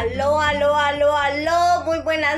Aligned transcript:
Aló, 0.00 0.40
aló, 0.40 0.74
aló, 0.74 1.14
aló, 1.14 1.59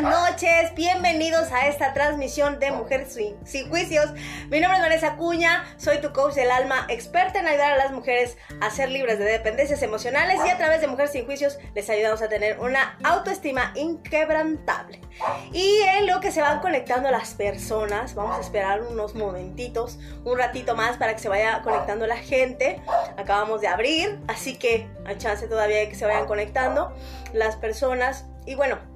buenas 0.00 0.30
noches. 0.30 0.74
Bienvenidos 0.74 1.52
a 1.52 1.66
esta 1.66 1.92
transmisión 1.92 2.58
de 2.58 2.70
Mujeres 2.70 3.18
Sin, 3.44 3.68
Juicios. 3.68 4.10
Mi 4.48 4.58
nombre 4.58 4.78
es 4.78 4.82
Vanessa 4.82 5.16
Cuña, 5.16 5.64
soy 5.76 5.98
tu 6.00 6.12
coach 6.12 6.34
del 6.34 6.50
alma, 6.50 6.86
experta 6.88 7.40
en 7.40 7.46
ayudar 7.46 7.72
a 7.72 7.76
las 7.76 7.92
mujeres 7.92 8.38
a 8.62 8.70
ser 8.70 8.90
libres 8.90 9.18
de 9.18 9.26
dependencias 9.26 9.82
emocionales 9.82 10.40
y 10.46 10.48
a 10.48 10.56
través 10.56 10.80
de 10.80 10.86
Mujeres 10.86 11.12
Sin 11.12 11.26
Juicios 11.26 11.58
les 11.74 11.90
ayudamos 11.90 12.22
a 12.22 12.28
tener 12.28 12.58
una 12.60 12.96
autoestima 13.02 13.72
inquebrantable. 13.74 15.00
Y 15.52 15.80
en 15.98 16.06
lo 16.06 16.20
que 16.20 16.32
se 16.32 16.40
van 16.40 16.60
conectando 16.60 17.10
las 17.10 17.34
personas, 17.34 18.14
vamos 18.14 18.38
a 18.38 18.40
esperar 18.40 18.82
unos 18.82 19.14
momentitos, 19.14 19.98
un 20.24 20.38
ratito 20.38 20.74
más 20.74 20.96
para 20.96 21.12
que 21.12 21.20
se 21.20 21.28
vaya 21.28 21.60
conectando 21.62 22.06
la 22.06 22.16
gente. 22.16 22.80
Acabamos 23.18 23.60
de 23.60 23.68
abrir, 23.68 24.20
así 24.26 24.56
que 24.56 24.88
hay 25.04 25.18
chance 25.18 25.46
todavía 25.48 25.78
de 25.78 25.88
que 25.90 25.96
se 25.96 26.06
vayan 26.06 26.26
conectando 26.26 26.94
las 27.34 27.56
personas. 27.56 28.24
Y 28.46 28.54
bueno, 28.54 28.91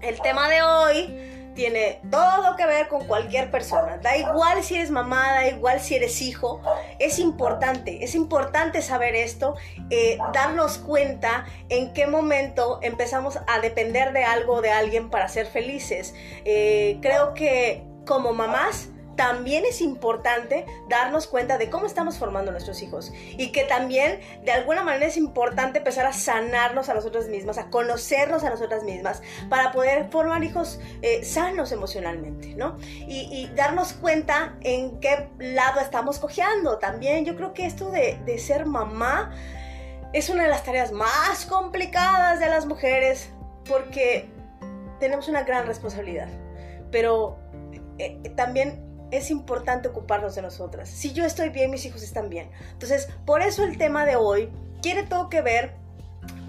el 0.00 0.20
tema 0.20 0.48
de 0.48 0.62
hoy 0.62 1.34
tiene 1.54 2.00
todo 2.10 2.56
que 2.56 2.66
ver 2.66 2.88
con 2.88 3.06
cualquier 3.06 3.50
persona. 3.50 3.98
Da 3.98 4.16
igual 4.16 4.62
si 4.62 4.76
eres 4.76 4.90
mamá, 4.90 5.32
da 5.32 5.48
igual 5.48 5.80
si 5.80 5.94
eres 5.94 6.20
hijo. 6.20 6.60
Es 6.98 7.18
importante, 7.18 8.04
es 8.04 8.14
importante 8.14 8.82
saber 8.82 9.14
esto, 9.14 9.54
eh, 9.90 10.18
darnos 10.32 10.78
cuenta 10.78 11.46
en 11.68 11.92
qué 11.92 12.06
momento 12.06 12.80
empezamos 12.82 13.38
a 13.46 13.60
depender 13.60 14.12
de 14.12 14.24
algo 14.24 14.54
o 14.54 14.62
de 14.62 14.72
alguien 14.72 15.10
para 15.10 15.28
ser 15.28 15.46
felices. 15.46 16.14
Eh, 16.44 16.98
creo 17.00 17.34
que 17.34 17.84
como 18.04 18.32
mamás 18.32 18.90
también 19.16 19.64
es 19.64 19.80
importante 19.80 20.66
darnos 20.88 21.26
cuenta 21.26 21.58
de 21.58 21.70
cómo 21.70 21.86
estamos 21.86 22.18
formando 22.18 22.50
a 22.50 22.52
nuestros 22.52 22.82
hijos 22.82 23.12
y 23.14 23.52
que 23.52 23.64
también 23.64 24.20
de 24.44 24.52
alguna 24.52 24.82
manera 24.82 25.06
es 25.06 25.16
importante 25.16 25.78
empezar 25.78 26.06
a 26.06 26.12
sanarnos 26.12 26.88
a 26.88 26.94
nosotras 26.94 27.28
mismas, 27.28 27.58
a 27.58 27.70
conocernos 27.70 28.44
a 28.44 28.50
nosotras 28.50 28.82
mismas 28.82 29.22
para 29.48 29.72
poder 29.72 30.08
formar 30.10 30.42
hijos 30.44 30.80
eh, 31.02 31.24
sanos 31.24 31.72
emocionalmente, 31.72 32.54
¿no? 32.54 32.76
Y, 32.80 33.50
darnos 33.54 33.92
cuenta 33.92 34.56
en 34.62 34.98
qué 35.00 35.28
lado 35.38 35.80
estamos 35.80 36.18
cojeando 36.18 36.78
también. 36.78 37.24
Yo 37.24 37.36
creo 37.36 37.52
que 37.52 37.66
esto 37.66 37.90
de, 37.90 38.38
ser 38.38 38.66
mamá 38.66 39.32
es 40.12 40.28
una 40.28 40.44
de 40.44 40.48
las 40.48 40.64
tareas 40.64 40.92
más 40.92 41.46
complicadas 41.46 42.40
de 42.40 42.48
las 42.48 42.66
mujeres 42.66 43.30
porque 43.68 44.28
tenemos 44.98 45.28
una 45.28 45.44
gran 45.44 45.66
responsabilidad, 45.66 46.28
pero 46.90 47.38
eh, 47.98 48.32
también 48.36 48.83
es 49.10 49.30
importante 49.30 49.88
ocuparnos 49.88 50.34
de 50.34 50.42
nosotras. 50.42 50.88
Si 50.88 51.12
yo 51.12 51.24
estoy 51.24 51.50
bien, 51.50 51.70
mis 51.70 51.84
hijos 51.84 52.02
están 52.02 52.28
bien. 52.28 52.50
Entonces, 52.72 53.08
por 53.24 53.42
eso 53.42 53.64
el 53.64 53.78
tema 53.78 54.04
de 54.04 54.16
hoy 54.16 54.50
tiene 54.80 55.04
todo 55.04 55.28
que 55.28 55.40
ver 55.40 55.74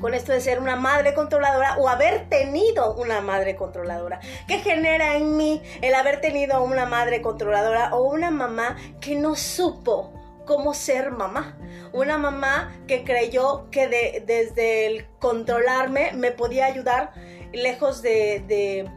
con 0.01 0.13
esto 0.13 0.31
de 0.31 0.41
ser 0.41 0.59
una 0.59 0.75
madre 0.75 1.13
controladora 1.13 1.77
o 1.77 1.87
haber 1.89 2.29
tenido 2.29 2.95
una 2.95 3.21
madre 3.21 3.55
controladora. 3.55 4.19
¿Qué 4.47 4.59
genera 4.59 5.15
en 5.15 5.37
mí 5.37 5.61
el 5.81 5.95
haber 5.95 6.21
tenido 6.21 6.63
una 6.63 6.85
madre 6.85 7.21
controladora 7.21 7.95
o 7.95 8.03
una 8.03 8.31
mamá 8.31 8.77
que 8.99 9.15
no 9.15 9.35
supo 9.35 10.13
cómo 10.45 10.73
ser 10.73 11.11
mamá? 11.11 11.57
Una 11.93 12.17
mamá 12.17 12.75
que 12.87 13.03
creyó 13.03 13.69
que 13.71 13.87
desde 14.25 14.85
el 14.87 15.07
controlarme 15.19 16.11
me 16.13 16.31
podía 16.31 16.65
ayudar 16.65 17.13
lejos 17.53 18.01
de 18.01 18.89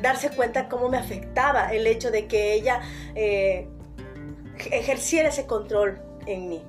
darse 0.00 0.30
cuenta 0.30 0.68
cómo 0.68 0.88
me 0.88 0.98
afectaba 0.98 1.72
el 1.72 1.86
hecho 1.86 2.10
de 2.10 2.26
que 2.26 2.54
ella 2.54 2.80
eh, 3.14 3.68
ejerciera 4.70 5.28
ese 5.28 5.46
control 5.46 6.00
en 6.26 6.48
mí. 6.48 6.62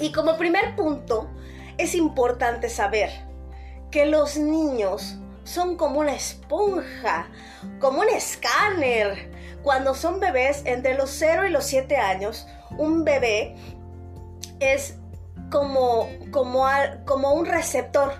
Y 0.00 0.12
como 0.12 0.36
primer 0.36 0.76
punto, 0.76 1.28
es 1.78 1.94
importante 1.94 2.68
saber 2.68 3.10
que 3.90 4.06
los 4.06 4.36
niños 4.36 5.18
son 5.44 5.76
como 5.76 6.00
una 6.00 6.14
esponja, 6.14 7.28
como 7.80 8.00
un 8.00 8.08
escáner. 8.08 9.30
Cuando 9.62 9.94
son 9.94 10.20
bebés, 10.20 10.62
entre 10.64 10.94
los 10.94 11.10
0 11.10 11.46
y 11.48 11.50
los 11.50 11.64
7 11.64 11.96
años, 11.96 12.46
un 12.78 13.04
bebé 13.04 13.56
es 14.60 14.96
como, 15.50 16.08
como, 16.30 16.64
como 17.04 17.32
un 17.32 17.46
receptor 17.46 18.12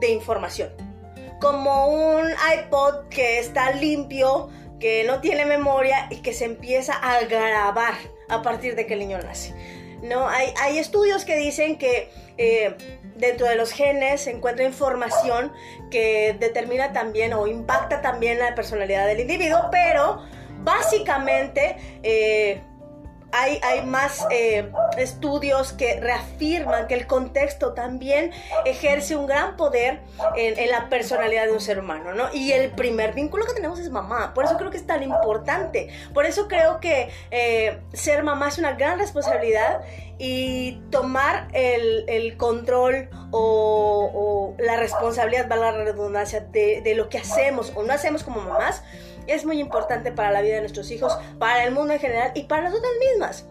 de 0.00 0.10
información 0.10 0.89
como 1.40 1.88
un 1.88 2.28
iPod 2.54 3.08
que 3.08 3.38
está 3.38 3.72
limpio, 3.72 4.48
que 4.78 5.04
no 5.04 5.20
tiene 5.20 5.44
memoria 5.44 6.06
y 6.10 6.16
que 6.16 6.32
se 6.32 6.44
empieza 6.44 6.94
a 6.94 7.22
grabar 7.24 7.94
a 8.28 8.42
partir 8.42 8.76
de 8.76 8.86
que 8.86 8.94
el 8.94 9.00
niño 9.00 9.18
nace. 9.18 9.54
¿no? 10.02 10.28
Hay, 10.28 10.78
estudios 10.78 11.24
que 11.24 11.36
dicen 11.36 11.76
que 11.76 12.10
eh, 12.38 12.74
dentro 13.16 13.46
de 13.46 13.56
los 13.56 13.72
genes 13.72 14.22
se 14.22 14.30
encuentra 14.30 14.64
información 14.64 15.52
que 15.90 16.36
determina 16.38 16.92
también 16.92 17.32
o 17.34 17.46
impacta 17.46 18.00
también 18.00 18.38
la 18.38 18.54
personalidad 18.54 19.06
del 19.06 19.20
individuo, 19.20 19.68
pero 19.70 20.22
básicamente 20.62 21.76
eh, 22.02 22.62
hay, 23.32 23.82
más 23.84 24.26
eh, 24.30 24.70
estudios 24.96 25.72
que 25.72 26.00
reafirman 26.00 26.86
que 26.86 26.94
el 26.94 27.06
contexto 27.06 27.72
también 27.72 28.32
ejerce 28.64 29.16
un 29.16 29.26
gran 29.26 29.56
poder 29.56 30.00
en, 30.36 30.70
la 30.70 30.88
personalidad 30.88 31.46
de 31.46 31.52
un 31.52 31.60
ser 31.60 31.78
humano, 31.78 32.14
¿no? 32.14 32.32
Y 32.32 32.52
el 32.52 32.70
primer 32.70 33.14
vínculo 33.14 33.46
que 33.46 33.54
tenemos 33.54 33.78
es 33.78 33.90
mamá, 33.90 34.34
por 34.34 34.44
eso 34.44 34.56
creo 34.56 34.70
que 34.70 34.76
es 34.76 34.86
tan 34.86 35.02
importante, 35.02 35.88
por 36.14 36.26
eso 36.26 36.48
creo 36.48 36.80
que 36.80 37.10
eh, 37.30 37.80
ser 37.92 38.22
mamá 38.22 38.48
es 38.48 38.58
una 38.58 38.72
gran 38.72 38.98
responsabilidad 38.98 39.80
y 40.18 40.80
tomar 40.90 41.48
el, 41.52 42.36
control 42.36 43.08
o, 43.30 44.54
la 44.58 44.76
responsabilidad, 44.76 45.48
valga 45.48 45.72
la 45.72 45.84
redundancia, 45.84 46.40
de, 46.40 46.82
de 46.82 46.94
lo 46.94 47.08
que 47.08 47.18
hacemos 47.18 47.72
o 47.74 47.82
no 47.82 47.92
hacemos 47.92 48.22
como 48.22 48.42
mamás, 48.42 48.82
es 49.26 49.44
muy 49.44 49.60
importante 49.60 50.12
para 50.12 50.30
la 50.30 50.42
vida 50.42 50.56
de 50.56 50.60
nuestros 50.60 50.90
hijos, 50.90 51.16
para 51.38 51.64
el 51.64 51.72
mundo 51.72 51.92
en 51.92 52.00
general 52.00 52.32
y 52.34 52.44
para 52.44 52.68
nosotras 52.68 52.92
mismas. 53.10 53.46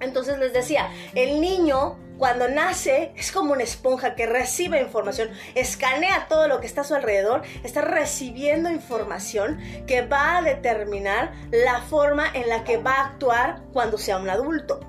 Entonces 0.00 0.38
les 0.38 0.52
decía, 0.52 0.90
el 1.14 1.40
niño 1.40 1.98
cuando 2.20 2.48
nace 2.48 3.12
es 3.16 3.32
como 3.32 3.54
una 3.54 3.62
esponja 3.62 4.14
que 4.14 4.26
recibe 4.26 4.78
información, 4.78 5.30
escanea 5.54 6.26
todo 6.28 6.48
lo 6.48 6.60
que 6.60 6.66
está 6.66 6.82
a 6.82 6.84
su 6.84 6.94
alrededor, 6.94 7.42
está 7.64 7.80
recibiendo 7.80 8.70
información 8.70 9.58
que 9.86 10.02
va 10.02 10.36
a 10.36 10.42
determinar 10.42 11.32
la 11.50 11.80
forma 11.80 12.30
en 12.34 12.48
la 12.50 12.62
que 12.62 12.76
va 12.76 12.92
a 12.92 13.06
actuar 13.06 13.62
cuando 13.72 13.96
sea 13.96 14.18
un 14.18 14.28
adulto. 14.28 14.80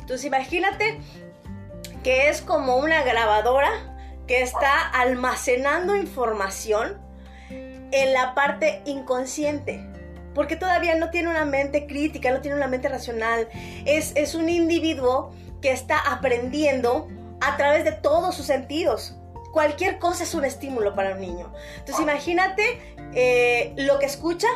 Entonces 0.00 0.24
imagínate 0.24 1.00
que 2.02 2.28
es 2.28 2.42
como 2.42 2.78
una 2.78 3.04
grabadora 3.04 3.70
que 4.26 4.42
está 4.42 4.88
almacenando 4.88 5.94
información 5.94 7.00
en 7.92 8.12
la 8.12 8.34
parte 8.34 8.82
inconsciente. 8.84 9.86
Porque 10.34 10.56
todavía 10.56 10.94
no 10.94 11.10
tiene 11.10 11.28
una 11.28 11.44
mente 11.44 11.86
crítica, 11.86 12.30
no 12.30 12.40
tiene 12.40 12.56
una 12.56 12.68
mente 12.68 12.88
racional. 12.88 13.48
Es, 13.84 14.12
es 14.14 14.34
un 14.34 14.48
individuo 14.48 15.32
que 15.60 15.72
está 15.72 15.98
aprendiendo 15.98 17.08
a 17.40 17.56
través 17.56 17.84
de 17.84 17.92
todos 17.92 18.34
sus 18.34 18.46
sentidos. 18.46 19.16
Cualquier 19.52 19.98
cosa 19.98 20.22
es 20.22 20.34
un 20.34 20.44
estímulo 20.44 20.94
para 20.94 21.14
un 21.14 21.20
niño. 21.20 21.52
Entonces 21.78 22.00
imagínate 22.00 22.62
eh, 23.14 23.72
lo 23.76 23.98
que 23.98 24.06
escucha, 24.06 24.48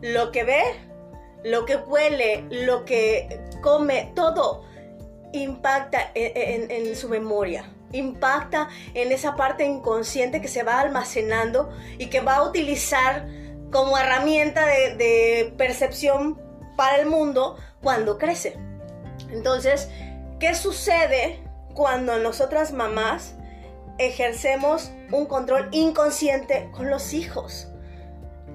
lo 0.00 0.32
que 0.32 0.42
ve, 0.42 0.62
lo 1.44 1.64
que 1.64 1.76
huele, 1.76 2.44
lo 2.50 2.84
que 2.84 3.40
come, 3.62 4.12
todo 4.16 4.64
impacta 5.32 6.10
en 6.14 6.94
su 6.94 7.08
memoria 7.08 7.71
impacta 7.92 8.68
en 8.94 9.12
esa 9.12 9.36
parte 9.36 9.64
inconsciente 9.64 10.40
que 10.40 10.48
se 10.48 10.62
va 10.62 10.80
almacenando 10.80 11.70
y 11.98 12.06
que 12.06 12.20
va 12.20 12.36
a 12.36 12.42
utilizar 12.42 13.26
como 13.70 13.96
herramienta 13.96 14.66
de, 14.66 15.54
percepción 15.56 16.40
para 16.76 16.96
el 16.96 17.06
mundo 17.06 17.56
cuando 17.82 18.18
crece. 18.18 18.56
Entonces, 19.30 19.88
¿qué 20.38 20.54
sucede 20.54 21.42
cuando 21.74 22.18
nosotras 22.18 22.72
mamás 22.72 23.34
ejercemos 23.98 24.90
un 25.10 25.26
control 25.26 25.68
inconsciente 25.72 26.70
con 26.72 26.90
los 26.90 27.14
hijos? 27.14 27.68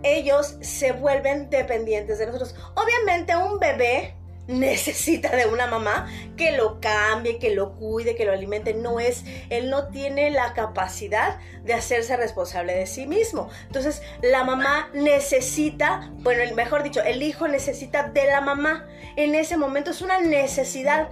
Ellos 0.03 0.57
se 0.61 0.91
vuelven 0.91 1.49
dependientes 1.49 2.19
de 2.19 2.27
nosotros. 2.27 2.55
Obviamente 2.75 3.35
un 3.35 3.59
bebé 3.59 4.16
necesita 4.47 5.35
de 5.35 5.45
una 5.45 5.67
mamá 5.67 6.07
que 6.35 6.53
lo 6.53 6.79
cambie, 6.79 7.37
que 7.37 7.53
lo 7.53 7.73
cuide, 7.75 8.15
que 8.15 8.25
lo 8.25 8.31
alimente. 8.31 8.73
No 8.73 8.99
es, 8.99 9.23
él 9.49 9.69
no 9.69 9.87
tiene 9.89 10.31
la 10.31 10.53
capacidad 10.53 11.39
de 11.63 11.73
hacerse 11.73 12.15
responsable 12.17 12.73
de 12.73 12.85
sí 12.85 13.05
mismo. 13.05 13.49
Entonces, 13.67 14.01
la 14.21 14.43
mamá 14.43 14.89
necesita, 14.93 16.11
bueno, 16.19 16.43
mejor 16.55 16.83
dicho, 16.83 17.01
el 17.03 17.21
hijo 17.21 17.47
necesita 17.47 18.03
de 18.03 18.25
la 18.25 18.41
mamá. 18.41 18.87
En 19.15 19.35
ese 19.35 19.57
momento 19.57 19.91
es 19.91 20.01
una 20.01 20.19
necesidad. 20.19 21.09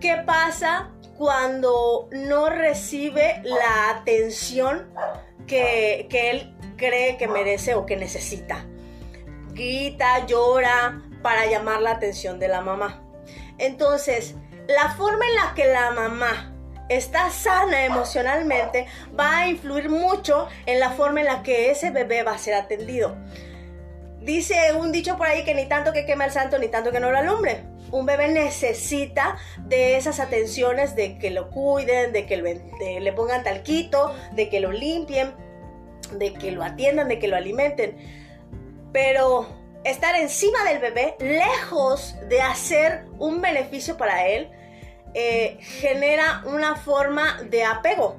¿Qué 0.00 0.16
pasa 0.26 0.90
cuando 1.16 2.08
no 2.12 2.50
recibe 2.50 3.40
la 3.44 3.90
atención 3.90 4.92
que, 5.46 6.06
que 6.10 6.30
él 6.30 6.54
cree 6.76 7.16
que 7.16 7.28
merece 7.28 7.74
o 7.74 7.86
que 7.86 7.96
necesita? 7.96 8.66
Grita, 9.54 10.26
llora, 10.26 11.00
para 11.24 11.46
llamar 11.46 11.80
la 11.80 11.92
atención 11.92 12.38
de 12.38 12.48
la 12.48 12.60
mamá. 12.60 13.02
Entonces, 13.56 14.34
la 14.68 14.90
forma 14.90 15.26
en 15.26 15.34
la 15.36 15.54
que 15.54 15.64
la 15.66 15.90
mamá 15.90 16.54
está 16.90 17.30
sana 17.30 17.86
emocionalmente, 17.86 18.86
va 19.18 19.38
a 19.38 19.48
influir 19.48 19.88
mucho 19.88 20.48
en 20.66 20.80
la 20.80 20.90
forma 20.90 21.20
en 21.20 21.26
la 21.26 21.42
que 21.42 21.70
ese 21.70 21.90
bebé 21.90 22.22
va 22.24 22.32
a 22.32 22.38
ser 22.38 22.52
atendido. 22.52 23.16
Dice 24.20 24.74
un 24.74 24.92
dicho 24.92 25.16
por 25.16 25.26
ahí 25.26 25.44
que 25.44 25.54
ni 25.54 25.64
tanto 25.66 25.94
que 25.94 26.04
queme 26.04 26.24
al 26.24 26.30
santo, 26.30 26.58
ni 26.58 26.68
tanto 26.68 26.92
que 26.92 27.00
no 27.00 27.10
lo 27.10 27.16
alumbre. 27.16 27.64
Un 27.90 28.04
bebé 28.04 28.28
necesita 28.28 29.38
de 29.58 29.96
esas 29.96 30.20
atenciones, 30.20 30.94
de 30.94 31.18
que 31.18 31.30
lo 31.30 31.50
cuiden, 31.50 32.12
de 32.12 32.26
que 32.26 32.36
le 33.00 33.12
pongan 33.14 33.44
talquito, 33.44 34.14
de 34.32 34.50
que 34.50 34.60
lo 34.60 34.72
limpien, 34.72 35.34
de 36.12 36.34
que 36.34 36.50
lo 36.50 36.62
atiendan, 36.62 37.08
de 37.08 37.18
que 37.18 37.28
lo 37.28 37.36
alimenten. 37.36 37.96
Pero 38.92 39.63
estar 39.84 40.16
encima 40.16 40.64
del 40.64 40.78
bebé, 40.78 41.16
lejos 41.18 42.16
de 42.28 42.40
hacer 42.40 43.04
un 43.18 43.40
beneficio 43.40 43.96
para 43.96 44.26
él, 44.26 44.50
eh, 45.12 45.58
genera 45.60 46.42
una 46.46 46.74
forma 46.76 47.42
de 47.42 47.64
apego. 47.64 48.16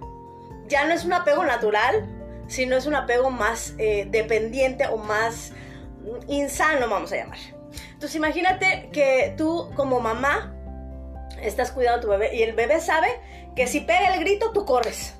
Ya 0.67 0.85
no 0.85 0.93
es 0.93 1.03
un 1.03 1.13
apego 1.13 1.43
natural, 1.43 2.07
sino 2.47 2.77
es 2.77 2.85
un 2.85 2.95
apego 2.95 3.31
más 3.31 3.73
eh, 3.77 4.07
dependiente 4.09 4.87
o 4.87 4.97
más 4.97 5.51
insano, 6.27 6.87
vamos 6.87 7.11
a 7.11 7.17
llamar. 7.17 7.39
Entonces 7.93 8.15
imagínate 8.15 8.89
que 8.91 9.33
tú 9.35 9.71
como 9.75 9.99
mamá 9.99 10.53
estás 11.41 11.71
cuidando 11.71 11.97
a 11.97 12.01
tu 12.01 12.07
bebé 12.09 12.35
y 12.35 12.43
el 12.43 12.53
bebé 12.53 12.79
sabe 12.79 13.07
que 13.55 13.67
si 13.67 13.81
pega 13.81 14.13
el 14.13 14.19
grito 14.19 14.51
tú 14.51 14.65
corres. 14.65 15.15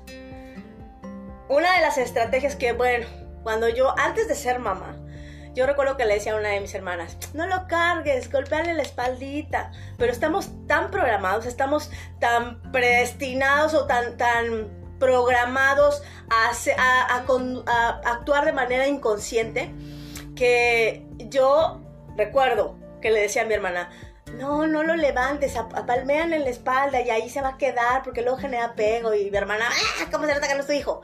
Una 1.48 1.74
de 1.74 1.80
las 1.80 1.98
estrategias 1.98 2.56
que, 2.56 2.72
bueno, 2.72 3.06
cuando 3.42 3.68
yo, 3.68 3.94
antes 3.98 4.26
de 4.28 4.34
ser 4.34 4.58
mamá, 4.58 4.96
yo 5.56 5.66
recuerdo 5.66 5.96
que 5.96 6.04
le 6.04 6.14
decía 6.14 6.34
a 6.34 6.36
una 6.36 6.50
de 6.50 6.60
mis 6.60 6.74
hermanas, 6.74 7.16
no 7.32 7.46
lo 7.46 7.66
cargues, 7.66 8.30
golpeale 8.30 8.74
la 8.74 8.82
espaldita, 8.82 9.72
pero 9.96 10.12
estamos 10.12 10.50
tan 10.66 10.90
programados, 10.90 11.46
estamos 11.46 11.90
tan 12.20 12.60
predestinados 12.72 13.72
o 13.72 13.86
tan, 13.86 14.18
tan 14.18 14.68
programados 14.98 16.02
a, 16.28 16.50
actuar 18.04 18.44
de 18.44 18.52
manera 18.52 18.86
inconsciente 18.86 19.72
que 20.34 21.06
yo 21.16 21.80
recuerdo 22.18 22.76
que 23.00 23.10
le 23.10 23.22
decía 23.22 23.42
a 23.42 23.46
mi 23.46 23.54
hermana, 23.54 23.88
no, 24.34 24.66
no 24.66 24.82
lo 24.82 24.94
levantes, 24.94 25.56
apalmean 25.56 26.34
en 26.34 26.44
la 26.44 26.50
espalda 26.50 27.00
y 27.00 27.08
ahí 27.08 27.30
se 27.30 27.40
va 27.40 27.50
a 27.50 27.56
quedar 27.56 28.02
porque 28.02 28.20
luego 28.20 28.36
genera 28.36 28.66
apego. 28.66 29.14
Y 29.14 29.30
mi 29.30 29.36
hermana, 29.38 29.70
¡ah! 29.70 30.08
¿Cómo 30.12 30.26
se 30.26 30.34
nota 30.34 30.48
que 30.48 30.54
no 30.54 30.60
es 30.60 30.66
tu 30.66 30.72
hijo? 30.72 31.00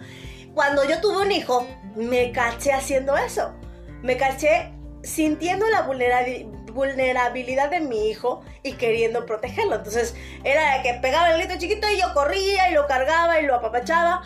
Cuando 0.53 0.85
yo 0.85 1.01
tuve 1.01 1.23
un 1.23 1.33
hijo, 1.33 1.67
me 1.95 2.33
caché 2.33 2.73
haciendo 2.73 3.17
eso. 3.17 3.55
Me 4.03 4.17
caché 4.17 4.73
sintiendo 5.03 5.67
la 5.69 5.83
vulnerabilidad 5.83 7.71
de 7.71 7.81
mi 7.81 8.09
hijo 8.11 8.43
y 8.63 8.75
queriendo 8.75 9.27
protegerlo. 9.27 9.77
Entonces 9.77 10.15
era 10.45 10.77
de 10.77 10.83
que 10.83 10.95
pegaba 10.95 11.31
el 11.31 11.39
grito 11.39 11.59
chiquito 11.59 11.89
y 11.91 12.01
yo 12.01 12.13
corría 12.15 12.71
y 12.71 12.75
lo 12.75 12.87
cargaba 12.87 13.41
y 13.41 13.47
lo 13.47 13.57
apapachaba 13.57 14.23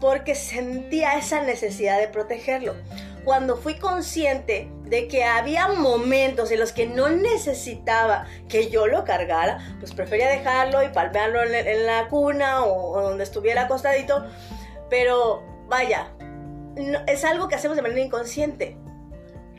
porque 0.00 0.34
sentía 0.34 1.16
esa 1.16 1.42
necesidad 1.42 1.98
de 1.98 2.08
protegerlo 2.08 2.74
cuando 3.26 3.56
fui 3.56 3.74
consciente 3.74 4.70
de 4.84 5.08
que 5.08 5.24
había 5.24 5.66
momentos 5.66 6.52
en 6.52 6.60
los 6.60 6.70
que 6.70 6.86
no 6.86 7.08
necesitaba 7.08 8.24
que 8.48 8.70
yo 8.70 8.86
lo 8.86 9.02
cargara, 9.02 9.58
pues 9.80 9.92
prefería 9.92 10.28
dejarlo 10.28 10.80
y 10.84 10.90
palmearlo 10.90 11.42
en, 11.42 11.86
la 11.86 12.06
cuna 12.06 12.64
o, 12.64 13.02
donde 13.02 13.24
estuviera 13.24 13.62
acostadito. 13.62 14.24
Pero 14.88 15.42
vaya, 15.66 16.12
es 17.08 17.24
algo 17.24 17.48
que 17.48 17.56
hacemos 17.56 17.76
de 17.76 17.82
manera 17.82 18.00
inconsciente. 18.00 18.78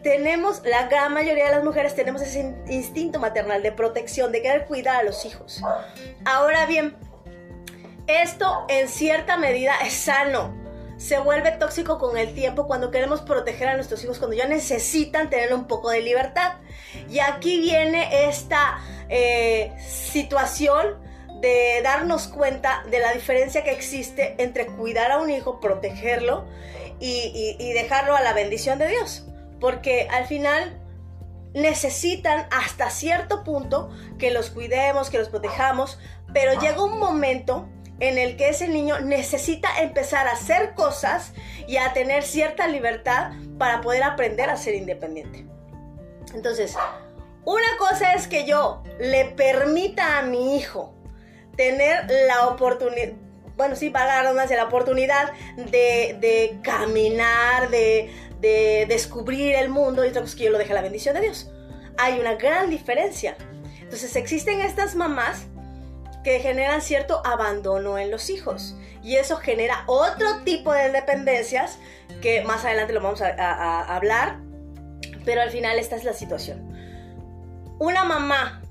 Tenemos, 0.08 0.62
la 0.64 0.88
gran 0.88 1.14
mayoría 1.14 1.48
de 1.48 1.52
las 1.52 1.66
mujeres 1.66 1.94
tenemos 1.94 2.22
ese 2.22 2.56
instinto 2.70 3.20
maternal 3.20 3.62
de 3.62 3.74
protección, 3.74 4.32
de 4.32 4.42
querer 4.42 4.66
cuidar 4.66 5.02
a 5.02 5.04
los 5.04 5.26
hijos. 5.26 5.62
Ahora 6.24 6.66
bien, 6.66 6.96
esto 8.08 8.66
en 8.70 8.88
cierta 8.88 9.36
medida 9.36 9.74
es 9.86 9.92
sano 9.92 10.56
se 10.96 11.20
vuelve 11.20 11.52
tóxico 11.52 12.00
con 12.00 12.18
el 12.18 12.34
tiempo 12.34 12.68
cuando 12.68 12.90
queremos 12.90 13.20
proteger 13.20 13.68
a 13.68 13.76
nuestros 13.76 14.02
hijos, 14.06 14.18
cuando 14.18 14.38
ya 14.38 14.48
necesitan 14.48 15.30
tener 15.30 15.54
un 15.54 15.68
poco 15.68 15.90
de 15.90 16.00
libertad. 16.00 16.54
Y 17.10 17.20
aquí 17.20 17.60
viene 17.60 18.30
esta 18.30 18.80
eh, 19.10 19.74
situación 19.78 21.02
de 21.42 21.82
darnos 21.84 22.30
cuenta 22.30 22.82
de 22.90 23.00
la 23.00 23.12
diferencia 23.12 23.66
que 23.66 23.72
existe 23.72 24.42
entre 24.42 24.68
cuidar 24.68 25.12
a 25.12 25.20
un 25.20 25.30
hijo, 25.30 25.60
protegerlo 25.60 26.46
y, 27.02 27.58
y 27.60 27.74
dejarlo 27.74 28.16
a 28.16 28.22
la 28.22 28.32
bendición 28.32 28.80
de 28.80 28.88
Dios. 28.88 29.28
Porque 29.60 30.08
al 30.12 30.26
final 30.26 30.80
necesitan 31.54 32.48
hasta 32.52 32.90
cierto 32.90 33.44
punto 33.44 33.90
que 34.20 34.32
los 34.32 34.50
cuidemos, 34.50 35.10
que 35.10 35.18
los 35.18 35.30
protejamos, 35.30 36.00
pero 36.34 36.60
llega 36.60 36.84
un 36.84 37.00
momento 37.00 37.68
en 38.00 38.18
el 38.18 38.38
que 38.38 38.50
ese 38.50 38.68
niño 38.68 39.00
necesita 39.00 39.70
empezar 39.82 40.28
a 40.28 40.34
hacer 40.34 40.76
cosas 40.76 41.34
y 41.68 41.78
a 41.78 41.94
tener 41.94 42.24
cierta 42.24 42.68
libertad 42.68 43.32
para 43.58 43.82
poder 43.82 44.04
aprender 44.04 44.50
a 44.50 44.58
ser 44.58 44.76
independiente. 44.76 45.48
Entonces, 46.34 46.76
una 47.44 47.78
cosa 47.80 48.14
es 48.14 48.28
que 48.28 48.46
yo 48.46 48.84
le 49.00 49.26
permita 49.26 50.20
a 50.20 50.22
mi 50.22 50.58
hijo 50.58 50.94
tener 51.56 52.06
la 52.28 52.48
oportunidad, 52.50 53.14
bueno, 53.56 53.76
sí, 53.76 53.90
para 53.90 54.06
la 54.06 54.22
redundancia, 54.22 54.56
la 54.58 54.66
oportunidad 54.66 55.32
de, 55.56 56.60
caminar, 56.62 57.70
de, 57.70 58.14
de, 58.40 58.86
descubrir 58.88 59.56
el 59.56 59.70
mundo, 59.70 60.06
y 60.06 60.10
otra 60.10 60.22
cosa 60.22 60.38
que 60.38 60.46
yo 60.46 60.52
lo 60.52 60.58
deje 60.58 60.72
a 60.72 60.76
la 60.76 60.82
bendición 60.82 61.16
de 61.16 61.22
Dios. 61.22 61.50
Hay 61.98 62.20
una 62.20 62.36
gran 62.36 62.70
diferencia. 62.70 63.36
Entonces, 63.82 64.16
existen 64.16 64.62
estas 64.62 64.96
mamás 64.96 65.48
que 66.24 66.40
generan 66.40 66.82
cierto 66.82 67.22
abandono 67.26 67.98
en 67.98 68.12
los 68.12 68.30
hijos. 68.30 68.76
Y 69.02 69.16
eso 69.16 69.38
genera 69.38 69.84
otro 69.88 70.40
tipo 70.44 70.74
de 70.74 70.92
dependencias 70.92 71.80
que 72.22 72.44
más 72.44 72.66
adelante 72.66 72.94
lo 72.94 73.02
vamos 73.02 73.22
a, 73.22 73.96
hablar. 73.96 74.40
Pero 75.24 75.42
al 75.42 75.50
final 75.50 75.80
esta 75.80 75.96
es 75.96 76.04
la 76.04 76.14
situación. 76.14 76.74
Una 77.80 78.04
mamá 78.04 78.62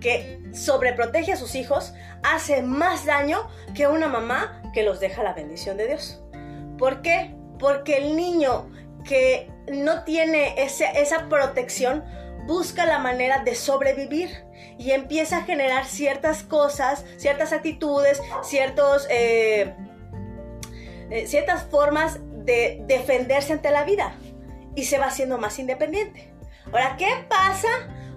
que 0.00 0.40
sobreprotege 0.54 1.32
a 1.32 1.36
sus 1.36 1.54
hijos 1.54 1.92
hace 2.22 2.62
más 2.62 3.04
daño 3.04 3.46
que 3.74 3.86
una 3.86 4.08
mamá 4.08 4.62
que 4.72 4.82
los 4.82 5.00
deja 5.00 5.22
la 5.22 5.34
bendición 5.34 5.76
de 5.76 5.88
Dios. 5.88 6.22
¿Por 6.78 7.02
qué? 7.02 7.34
Porque 7.58 7.98
el 7.98 8.16
niño 8.16 8.70
que 9.06 9.50
no 9.72 10.04
tiene 10.04 10.54
esa 10.58 11.28
protección 11.28 12.04
busca 12.46 12.86
la 12.86 12.98
manera 12.98 13.42
de 13.42 13.54
sobrevivir 13.54 14.44
y 14.78 14.92
empieza 14.92 15.38
a 15.38 15.42
generar 15.42 15.84
ciertas 15.84 16.42
cosas, 16.42 17.04
ciertas 17.16 17.52
actitudes, 17.52 18.22
ciertos, 18.42 19.06
eh, 19.10 19.74
eh, 21.10 21.26
ciertas 21.26 21.64
formas 21.64 22.18
de 22.44 22.82
defenderse 22.86 23.52
ante 23.52 23.70
la 23.70 23.84
vida 23.84 24.14
y 24.74 24.84
se 24.84 24.98
va 24.98 25.06
haciendo 25.06 25.38
más 25.38 25.58
independiente. 25.58 26.32
Ahora, 26.66 26.96
¿qué 26.96 27.08
pasa 27.28 27.68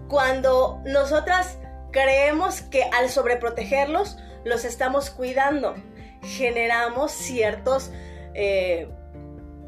cuando 0.08 0.82
nosotras 0.86 1.58
creemos 1.92 2.62
que 2.62 2.84
al 2.84 3.10
sobreprotegerlos 3.10 4.18
los 4.44 4.66
estamos 4.66 5.10
cuidando? 5.10 5.76
Generamos 6.22 7.12
ciertos 7.12 7.92
eh, 8.34 8.90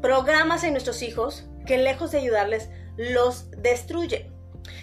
programas 0.02 0.64
en 0.64 0.72
nuestros 0.72 1.00
hijos 1.00 1.46
que 1.64 1.78
lejos 1.78 2.10
de 2.10 2.18
ayudarles 2.18 2.68
los 2.96 3.50
destruyen. 3.52 4.30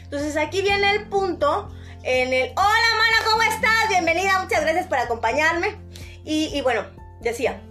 Entonces 0.03 0.37
aquí 0.37 0.61
viene 0.61 0.89
el 0.91 1.09
punto 1.09 1.69
en 2.03 2.33
el, 2.33 2.49
hola 2.51 2.89
mana, 2.97 3.29
¿cómo 3.29 3.43
estás? 3.43 3.89
Bienvenida, 3.89 4.41
muchas 4.41 4.61
gracias 4.61 4.87
por 4.87 4.97
acompañarme. 4.97 5.77
Y, 6.23 6.61
bueno, 6.61 6.85
decía, 7.21 7.61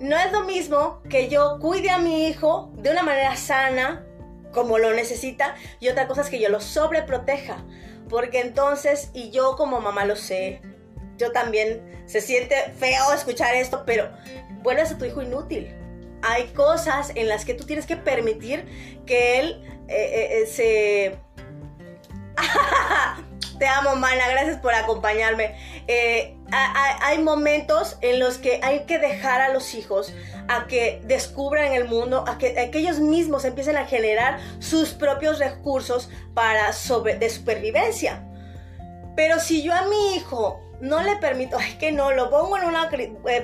no 0.00 0.18
es 0.18 0.32
lo 0.32 0.44
mismo 0.44 1.00
que 1.08 1.28
yo 1.28 1.58
cuide 1.60 1.90
a 1.90 1.98
mi 1.98 2.26
hijo 2.26 2.72
de 2.74 2.90
una 2.90 3.02
manera 3.02 3.36
sana, 3.36 4.04
como 4.52 4.78
lo 4.78 4.92
necesita, 4.92 5.54
y 5.78 5.88
otra 5.88 6.08
cosa 6.08 6.22
es 6.22 6.30
que 6.30 6.40
yo 6.40 6.48
lo 6.48 6.60
sobreproteja. 6.60 7.64
Porque 8.08 8.40
entonces, 8.40 9.10
y 9.14 9.30
yo 9.30 9.56
como 9.56 9.80
mamá 9.80 10.04
lo 10.04 10.16
sé, 10.16 10.60
yo 11.16 11.32
también 11.32 12.02
se 12.06 12.20
siente 12.20 12.56
feo 12.76 13.12
escuchar 13.14 13.54
esto, 13.54 13.84
pero 13.86 14.10
vuelves 14.62 14.90
a 14.90 14.98
tu 14.98 15.04
hijo 15.04 15.22
inútil. 15.22 15.81
Hay 16.22 16.48
cosas 16.48 17.12
en 17.14 17.28
las 17.28 17.44
que 17.44 17.54
tú 17.54 17.64
tienes 17.64 17.86
que 17.86 17.96
permitir 17.96 18.64
que 19.06 19.40
él 19.40 19.62
eh, 19.88 20.42
eh, 20.42 20.46
se... 20.46 21.18
Te 23.58 23.68
amo, 23.68 23.94
mana, 23.94 24.28
gracias 24.28 24.56
por 24.56 24.74
acompañarme. 24.74 25.54
Eh, 25.86 26.36
hay 26.50 27.18
momentos 27.18 27.96
en 28.00 28.18
los 28.18 28.38
que 28.38 28.60
hay 28.62 28.86
que 28.86 28.98
dejar 28.98 29.40
a 29.40 29.52
los 29.52 29.74
hijos 29.74 30.12
a 30.48 30.66
que 30.66 31.00
descubran 31.04 31.72
el 31.72 31.86
mundo, 31.86 32.24
a 32.26 32.38
que, 32.38 32.70
ellos 32.74 32.98
mismos 32.98 33.44
empiecen 33.44 33.76
a 33.76 33.86
generar 33.86 34.40
sus 34.58 34.90
propios 34.90 35.38
recursos 35.38 36.10
para 36.34 36.72
sobre, 36.72 37.16
de 37.16 37.30
supervivencia. 37.30 38.24
Pero 39.16 39.38
si 39.38 39.62
yo 39.62 39.72
a 39.72 39.82
mi 39.86 40.16
hijo 40.16 40.60
no 40.82 41.00
le 41.00 41.14
permito, 41.16 41.56
ay, 41.58 41.74
que 41.78 41.92
no, 41.92 42.10
lo 42.10 42.28
pongo 42.28 42.58
en 42.58 42.64
una 42.64 42.90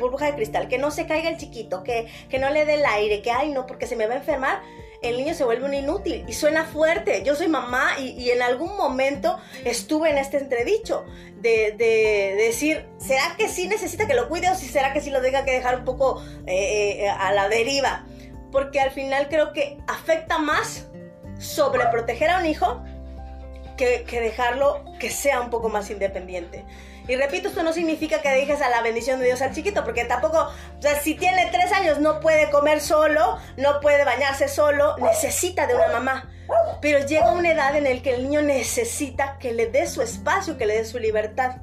burbuja 0.01 0.27
de 0.27 0.35
cristal, 0.35 0.67
que 0.67 0.77
no 0.77 0.91
se 0.91 1.07
caiga 1.07 1.31
el 1.31 1.37
chiquito, 1.37 1.85
que, 1.85 2.09
que 2.29 2.41
no 2.41 2.51
le 2.51 2.65
dé 2.65 2.75
el 2.75 2.85
aire, 2.85 3.23
que 3.23 3.31
ay, 3.31 3.53
no, 3.53 3.65
porque 3.65 3.87
se 3.87 3.95
me 3.95 4.09
va 4.09 4.15
a 4.15 4.17
enfermar, 4.17 4.61
el 5.03 5.17
niño 5.17 5.35
se 5.35 5.45
vuelve 5.45 5.65
un 5.65 5.73
inútil 5.75 6.25
y 6.27 6.33
suena 6.33 6.65
fuerte. 6.65 7.23
Yo 7.23 7.37
soy 7.37 7.47
mamá 7.47 8.01
y, 8.01 8.29
en 8.31 8.43
algún 8.43 8.77
momento 8.77 9.39
estuve 9.65 10.11
en 10.11 10.19
este 10.19 10.39
entredicho 10.39 11.05
de, 11.37 11.77
decir, 12.37 12.89
¿será 12.99 13.37
que 13.39 13.49
sí 13.49 13.69
necesita 13.69 14.09
que 14.09 14.15
lo 14.15 14.29
cuide 14.29 14.51
o 14.51 14.57
si 14.57 14.67
será 14.67 14.93
que 14.93 15.01
sí 15.01 15.11
lo 15.11 15.23
tenga 15.23 15.45
que 15.45 15.53
dejar 15.53 15.77
un 15.77 15.85
poco 15.85 16.21
eh, 16.47 17.05
eh, 17.05 17.09
a 17.09 17.33
la 17.33 17.49
deriva? 17.49 18.05
Porque 18.51 18.81
al 18.81 18.91
final 18.91 19.29
creo 19.29 19.53
que 19.53 19.79
afecta 19.87 20.39
más 20.39 20.89
sobreproteger 21.39 22.31
a 22.31 22.41
un 22.41 22.47
hijo 22.47 22.83
que, 23.77 24.03
que 24.03 24.21
dejarlo 24.21 24.85
que 24.99 25.11
sea 25.11 25.41
un 25.41 25.51
poco 25.51 25.69
más 25.69 25.89
independiente. 25.89 26.65
Y 27.09 27.17
repito, 27.17 27.49
esto 27.49 27.63
no 27.63 27.73
significa 27.73 28.21
que 28.21 28.29
dejes 28.29 28.61
a 28.61 28.69
la 28.69 28.83
bendición 28.83 29.19
de 29.19 29.27
Dios 29.27 29.41
al 29.41 29.55
chiquito, 29.55 29.83
porque 29.83 30.05
tampoco, 30.05 30.51
o 30.79 30.83
sea, 30.83 31.01
si 31.01 31.15
tiene 31.15 31.49
tres 31.51 31.73
años 31.73 31.99
no 32.01 32.21
puede 32.21 32.51
comer 32.51 32.83
solo, 32.83 33.39
no 33.57 33.81
puede 33.81 34.05
bañarse 34.05 34.47
solo, 34.47 34.95
necesita 34.99 35.67
de 35.67 35.75
una 35.75 35.89
mamá. 35.89 36.31
Pero 36.83 37.05
llega 37.07 37.33
una 37.33 37.51
edad 37.51 37.75
en 37.75 37.85
la 37.85 38.03
que 38.03 38.15
el 38.15 38.25
niño 38.25 38.43
necesita 38.43 39.39
que 39.39 39.53
le 39.53 39.67
dé 39.67 39.87
su 39.87 40.03
espacio, 40.03 40.59
que 40.59 40.67
le 40.67 40.75
dé 40.75 40.85
su 40.85 40.99
libertad. 40.99 41.63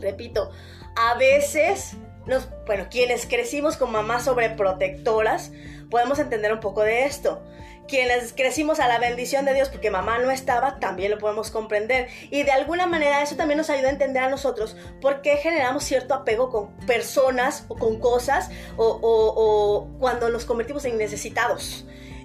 Repito, 0.00 0.50
a 0.96 1.14
veces, 1.18 1.96
nos, 2.24 2.48
bueno, 2.64 2.86
quienes 2.90 3.26
crecimos 3.26 3.76
con 3.76 3.92
mamás 3.92 4.24
sobreprotectoras, 4.24 5.52
podemos 5.90 6.18
entender 6.18 6.50
un 6.50 6.60
poco 6.60 6.82
de 6.82 7.04
esto 7.04 7.42
quienes 7.90 8.32
crecimos 8.32 8.78
a 8.78 8.88
la 8.88 8.98
bendición 8.98 9.44
de 9.44 9.52
Dios 9.52 9.68
porque 9.68 9.90
mamá 9.90 10.18
no 10.20 10.30
estaba, 10.30 10.78
también 10.78 11.10
lo 11.10 11.18
podemos 11.18 11.50
comprender. 11.50 12.08
Y 12.30 12.44
de 12.44 12.52
alguna 12.52 12.86
manera 12.86 13.20
eso 13.20 13.36
también 13.36 13.58
nos 13.58 13.68
ayuda 13.68 13.88
a 13.88 13.92
entender 13.92 14.22
a 14.22 14.30
nosotros 14.30 14.76
por 15.00 15.20
qué 15.20 15.36
generamos 15.36 15.84
cierto 15.84 16.14
apego 16.14 16.50
con 16.50 16.68
personas 16.86 17.64
o 17.68 17.74
con 17.74 17.98
cosas 17.98 18.48
o, 18.76 19.88
cuando 19.98 20.30
nos 20.30 20.44
convertimos 20.44 20.84
en 20.84 20.96
necesitados 20.96 21.84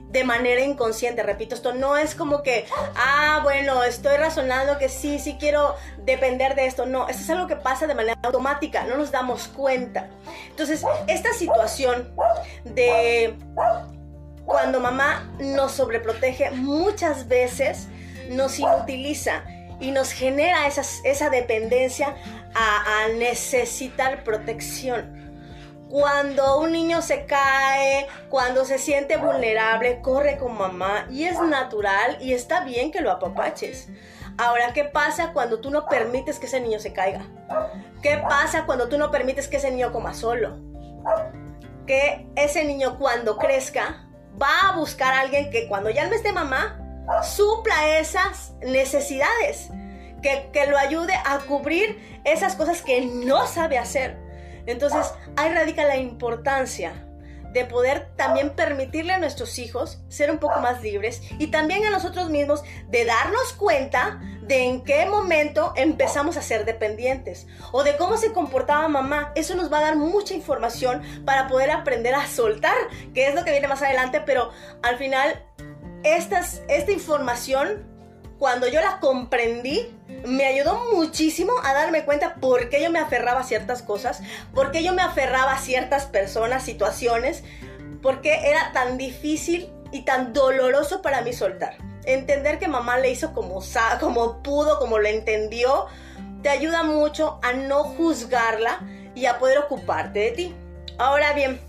de 0.10 0.24
manera 0.24 0.62
inconsciente. 0.62 1.24
Repito, 1.24 1.56
esto 1.56 1.74
no 1.74 1.98
es 1.98 2.14
como 2.14 2.44
que, 2.44 2.66
ah, 2.96 3.42
bueno, 3.44 3.84
estoy 3.84 4.16
razonando 4.18 4.78
que 4.78 4.88
sí, 4.88 5.20
sí 5.20 5.36
quiero 5.40 5.76
depender 5.98 6.56
de 6.56 6.68
esto. 6.68 6.86
No, 6.86 7.10
esto 7.10 7.24
es 7.24 7.30
algo 7.32 7.48
que 7.48 7.56
pasa 7.56 7.88
de 7.88 7.96
manera 7.96 8.18
automática, 8.24 8.84
no 8.84 8.98
nos 8.98 9.12
damos 9.12 9.48
cuenta. 9.48 10.10
Entonces, 10.52 10.86
esta 11.08 11.34
situación 11.34 12.16
de 12.64 13.36
cuando 14.46 14.80
mamá 14.80 15.32
nos 15.40 15.74
sobreprotege, 15.74 16.52
muchas 16.52 17.28
veces 17.28 17.88
nos 18.30 18.60
inutiliza 18.60 19.44
y 19.80 19.92
nos 19.92 20.12
genera 20.12 20.68
esa 20.68 21.30
dependencia 21.30 22.16
a, 22.54 23.08
necesitar 23.18 24.24
protección. 24.24 25.24
Cuando 25.90 26.60
un 26.60 26.72
niño 26.72 27.02
se 27.02 27.26
cae, 27.26 28.08
cuando 28.30 28.66
se 28.66 28.78
siente 28.78 29.18
vulnerable, 29.18 30.02
corre 30.02 30.38
con 30.38 30.58
mamá 30.58 31.08
y 31.10 31.26
es 31.26 31.40
natural 31.40 32.18
y 32.20 32.34
está 32.34 32.64
bien 32.64 32.92
que 32.92 33.02
lo 33.02 33.12
apapaches. 33.12 33.90
Ahora, 34.38 34.74
¿qué 34.74 34.84
pasa 34.84 35.32
cuando 35.32 35.62
tú 35.62 35.70
no 35.70 35.86
permites 35.86 36.40
que 36.40 36.48
ese 36.48 36.60
niño 36.60 36.80
se 36.80 36.92
caiga? 36.92 37.26
¿Qué 38.02 38.18
pasa 38.18 38.66
cuando 38.66 38.90
tú 38.90 38.98
no 38.98 39.12
permites 39.12 39.48
que 39.48 39.58
ese 39.58 39.72
niño 39.72 39.94
coma 39.94 40.14
solo? 40.14 40.58
Que 41.86 42.28
ese 42.36 42.66
niño 42.66 42.98
cuando 42.98 43.38
crezca 43.38 44.05
va 44.42 44.70
a 44.70 44.76
buscar 44.76 45.14
a 45.14 45.22
alguien 45.22 45.50
que 45.50 45.68
cuando 45.68 45.90
ya 45.90 46.08
no 46.08 46.14
esté 46.14 46.32
mamá, 46.32 46.80
supla 47.24 47.98
esas 48.00 48.54
necesidades, 48.62 49.70
que, 50.22 50.50
que 50.52 50.68
lo 50.68 50.78
ayude 50.78 51.14
a 51.26 51.40
cubrir 51.40 52.20
esas 52.24 52.56
cosas 52.56 52.82
que 52.82 53.06
no 53.06 53.48
sabe 53.48 53.78
hacer. 53.78 54.18
Entonces, 54.66 55.14
ahí 55.36 55.54
radica 55.54 55.86
la 55.86 55.98
importancia 55.98 57.05
de 57.56 57.64
poder 57.64 58.10
también 58.18 58.50
permitirle 58.50 59.14
a 59.14 59.18
nuestros 59.18 59.58
hijos 59.60 60.00
ser 60.10 60.30
un 60.30 60.40
poco 60.40 60.60
más 60.60 60.84
libres 60.84 61.22
y 61.40 61.48
también 61.48 61.86
a 61.86 61.90
nosotros 61.90 62.30
mismos 62.30 62.64
de 62.90 63.06
darnos 63.06 63.54
cuenta 63.54 64.20
de 64.42 64.66
en 64.66 64.84
qué 64.84 65.06
momento 65.06 65.72
empezamos 65.78 66.36
a 66.36 66.42
ser 66.42 66.66
dependientes 66.66 67.48
o 67.72 67.84
de 67.84 67.96
cómo 67.96 68.18
se 68.18 68.34
comportaba 68.34 68.90
mamá. 68.90 69.32
Eso 69.36 69.56
nos 69.56 69.72
va 69.72 69.78
a 69.78 69.84
dar 69.84 69.96
mucha 69.96 70.34
información 70.34 71.02
para 71.24 71.48
poder 71.48 71.72
aprender 71.72 72.14
a 72.14 72.28
soltar, 72.28 72.76
que 73.14 73.28
es 73.28 73.36
lo 73.36 73.46
que 73.46 73.52
viene 73.52 73.70
más 73.70 73.82
adelante, 73.82 74.20
pero 74.20 74.52
al 74.84 74.98
final 74.98 75.42
esta 76.04 76.92
información, 76.92 77.88
cuando 78.40 78.68
yo 78.68 78.82
la 78.82 79.00
comprendí, 79.00 79.96
me 80.26 80.46
ayudó 80.46 80.92
muchísimo 80.94 81.54
a 81.64 81.74
darme 81.74 82.04
cuenta 82.04 82.36
por 82.36 82.70
qué 82.70 82.82
yo 82.82 82.92
me 82.92 83.00
aferraba 83.00 83.42
a 83.42 83.44
ciertas 83.44 83.82
cosas, 83.82 84.22
por 84.54 84.72
qué 84.72 84.84
yo 84.84 84.94
me 84.94 85.02
aferraba 85.02 85.54
a 85.54 85.60
ciertas 85.60 86.06
personas, 86.06 86.64
situaciones, 86.64 87.44
por 88.02 88.22
qué 88.22 88.50
era 88.50 88.72
tan 88.74 88.98
difícil 88.98 89.72
y 89.92 90.02
tan 90.02 90.34
doloroso 90.34 91.02
para 91.02 91.22
mí 91.22 91.34
soltar 91.34 91.78
entender 92.06 92.60
que 92.60 92.68
mamá 92.68 92.98
le 92.98 93.12
hizo 93.12 93.34
como, 93.34 93.62
como 94.00 94.42
pudo, 94.42 94.80
como 94.80 95.00
lo 95.00 95.08
entendió, 95.08 95.88
te 96.42 96.50
ayuda 96.50 96.84
mucho 96.84 97.40
a 97.44 97.54
no 97.54 97.84
juzgarla 97.84 98.82
y 99.16 99.26
a 99.26 99.40
poder 99.40 99.58
ocuparte 99.60 100.20
de 100.20 100.32
ti. 100.32 100.56
Ahora 100.98 101.34
bien, 101.34 101.60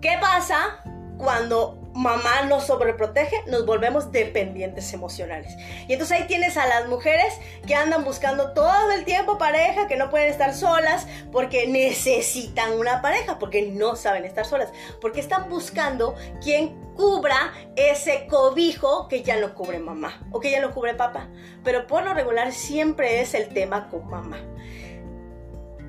¿qué 0.00 0.16
pasa 0.20 0.82
cuando 1.18 1.78
mamá 1.94 2.42
nos 2.42 2.66
sobreprotege, 2.66 3.44
nos 3.46 3.66
volvemos 3.66 4.12
dependientes 4.12 4.92
emocionales. 4.92 5.54
Y 5.88 5.92
entonces 5.92 6.20
ahí 6.20 6.26
tienes 6.26 6.56
a 6.56 6.66
las 6.66 6.88
mujeres 6.88 7.34
que 7.66 7.74
andan 7.74 8.04
buscando 8.04 8.52
todo 8.52 8.90
el 8.92 9.04
tiempo 9.04 9.38
pareja, 9.38 9.88
que 9.88 9.96
no 9.96 10.10
pueden 10.10 10.30
estar 10.30 10.54
solas 10.54 11.06
porque 11.30 11.66
necesitan 11.66 12.72
una 12.78 13.02
pareja, 13.02 13.38
porque 13.38 13.62
no 13.62 13.96
saben 13.96 14.24
estar 14.24 14.46
solas, 14.46 14.70
porque 15.00 15.20
están 15.20 15.48
buscando 15.48 16.14
quien 16.42 16.80
cubra 16.94 17.52
ese 17.76 18.26
cobijo 18.26 19.08
que 19.08 19.22
ya 19.22 19.38
no 19.38 19.54
cubre 19.54 19.78
mamá 19.78 20.20
o 20.30 20.40
que 20.40 20.50
ya 20.50 20.60
no 20.60 20.72
cubre 20.72 20.94
papá. 20.94 21.28
Pero 21.64 21.86
por 21.86 22.04
lo 22.04 22.14
regular 22.14 22.52
siempre 22.52 23.20
es 23.20 23.34
el 23.34 23.48
tema 23.48 23.88
con 23.88 24.08
mamá. 24.08 24.38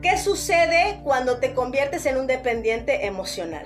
¿Qué 0.01 0.17
sucede 0.17 1.00
cuando 1.03 1.39
te 1.39 1.53
conviertes 1.53 2.05
en 2.05 2.17
un 2.17 2.27
dependiente 2.27 3.05
emocional? 3.05 3.65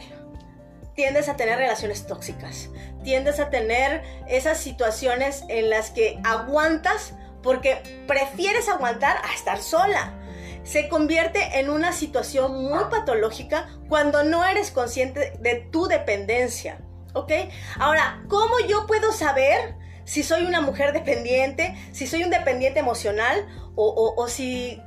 Tiendes 0.97 1.29
a 1.29 1.37
tener 1.37 1.59
relaciones 1.59 2.07
tóxicas, 2.07 2.69
tiendes 3.03 3.39
a 3.39 3.51
tener 3.51 4.01
esas 4.27 4.57
situaciones 4.57 5.43
en 5.47 5.69
las 5.69 5.91
que 5.91 6.19
aguantas 6.23 7.13
porque 7.43 8.03
prefieres 8.07 8.67
aguantar 8.67 9.15
a 9.23 9.33
estar 9.35 9.61
sola. 9.61 10.19
Se 10.63 10.89
convierte 10.89 11.59
en 11.59 11.69
una 11.69 11.93
situación 11.93 12.63
muy 12.63 12.83
patológica 12.89 13.69
cuando 13.87 14.23
no 14.23 14.43
eres 14.43 14.71
consciente 14.71 15.33
de 15.39 15.67
tu 15.71 15.85
dependencia. 15.85 16.79
¿Ok? 17.13 17.31
Ahora, 17.79 18.23
¿cómo 18.27 18.55
yo 18.67 18.87
puedo 18.87 19.11
saber 19.11 19.75
si 20.03 20.23
soy 20.23 20.45
una 20.45 20.61
mujer 20.61 20.93
dependiente, 20.93 21.75
si 21.91 22.07
soy 22.07 22.23
un 22.23 22.31
dependiente 22.31 22.79
emocional 22.79 23.47
o, 23.75 24.27
si, 24.27 24.81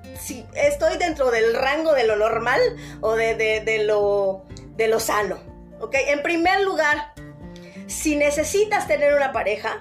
estoy 0.57 0.99
dentro 0.99 1.31
del 1.31 1.55
rango 1.55 1.95
de 1.95 2.05
lo 2.05 2.17
normal 2.17 2.61
o 3.00 3.14
de, 3.14 3.85
lo, 3.87 4.45
de 4.76 4.88
lo 4.88 4.99
sano? 4.99 5.50
¿Ok? 5.81 5.95
En 6.09 6.23
primer 6.23 6.61
lugar, 6.61 7.13
si 7.87 8.17
necesitas 8.17 8.87
tener 8.87 9.15
una 9.15 9.33
pareja, 9.33 9.81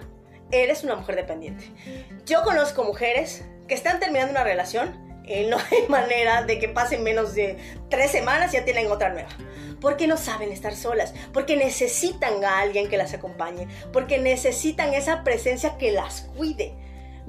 eres 0.51 0.83
una 0.83 0.95
mujer 0.95 1.15
dependiente. 1.15 1.65
Yo 2.25 2.43
conozco 2.43 2.83
mujeres 2.83 3.45
que 3.67 3.75
están 3.75 3.99
terminando 3.99 4.31
una 4.31 4.43
relación 4.43 5.09
y 5.25 5.45
no 5.45 5.57
hay 5.71 5.87
manera 5.87 6.43
de 6.43 6.59
que 6.59 6.69
pasen 6.69 7.03
menos 7.03 7.35
de 7.35 7.57
tres 7.89 8.11
semanas 8.11 8.53
y 8.53 8.57
ya 8.57 8.65
tienen 8.65 8.91
otra 8.91 9.09
nueva. 9.09 9.29
Porque 9.79 10.07
no 10.07 10.17
saben 10.17 10.51
estar 10.51 10.75
solas, 10.75 11.13
porque 11.31 11.55
necesitan 11.55 12.43
a 12.43 12.59
alguien 12.59 12.89
que 12.89 12.97
las 12.97 13.13
acompañe, 13.13 13.67
porque 13.93 14.17
necesitan 14.17 14.93
esa 14.93 15.23
presencia 15.23 15.77
que 15.77 15.91
las 15.91 16.21
cuide 16.35 16.73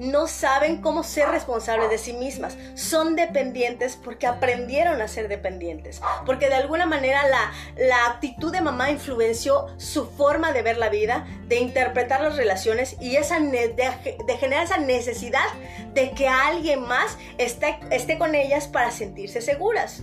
no 0.01 0.25
saben 0.25 0.81
cómo 0.81 1.03
ser 1.03 1.29
responsables 1.29 1.91
de 1.91 1.99
sí 1.99 2.13
mismas. 2.13 2.57
Son 2.73 3.15
dependientes 3.15 3.95
porque 3.95 4.25
aprendieron 4.25 4.99
a 4.99 5.07
ser 5.07 5.27
dependientes. 5.27 6.01
Porque 6.25 6.49
de 6.49 6.55
alguna 6.55 6.87
manera 6.87 7.27
la, 7.27 7.51
la 7.77 8.07
actitud 8.07 8.51
de 8.51 8.61
mamá 8.61 8.89
influenció 8.89 9.67
su 9.77 10.07
forma 10.09 10.53
de 10.53 10.63
ver 10.63 10.77
la 10.77 10.89
vida, 10.89 11.27
de 11.47 11.59
interpretar 11.59 12.21
las 12.21 12.35
relaciones 12.35 12.97
y 12.99 13.15
esa 13.17 13.39
de, 13.39 14.37
generar 14.39 14.63
esa 14.63 14.79
necesidad 14.79 15.45
de 15.93 16.11
que 16.11 16.27
alguien 16.27 16.81
más 16.81 17.19
esté, 17.37 17.79
esté 17.91 18.17
con 18.17 18.33
ellas 18.33 18.67
para 18.67 18.89
sentirse 18.89 19.39
seguras. 19.39 20.01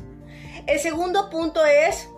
El 0.68 0.78
segundo 0.78 1.28
punto 1.28 1.66
es, 1.66 2.08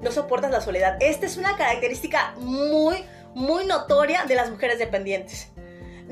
no 0.00 0.12
soportas 0.12 0.50
la 0.50 0.62
soledad. 0.62 0.96
Esta 1.00 1.26
es 1.26 1.36
una 1.36 1.58
característica 1.58 2.32
muy, 2.38 3.04
muy 3.34 3.66
notoria 3.66 4.24
de 4.24 4.34
las 4.34 4.50
mujeres 4.50 4.78
dependientes 4.78 5.51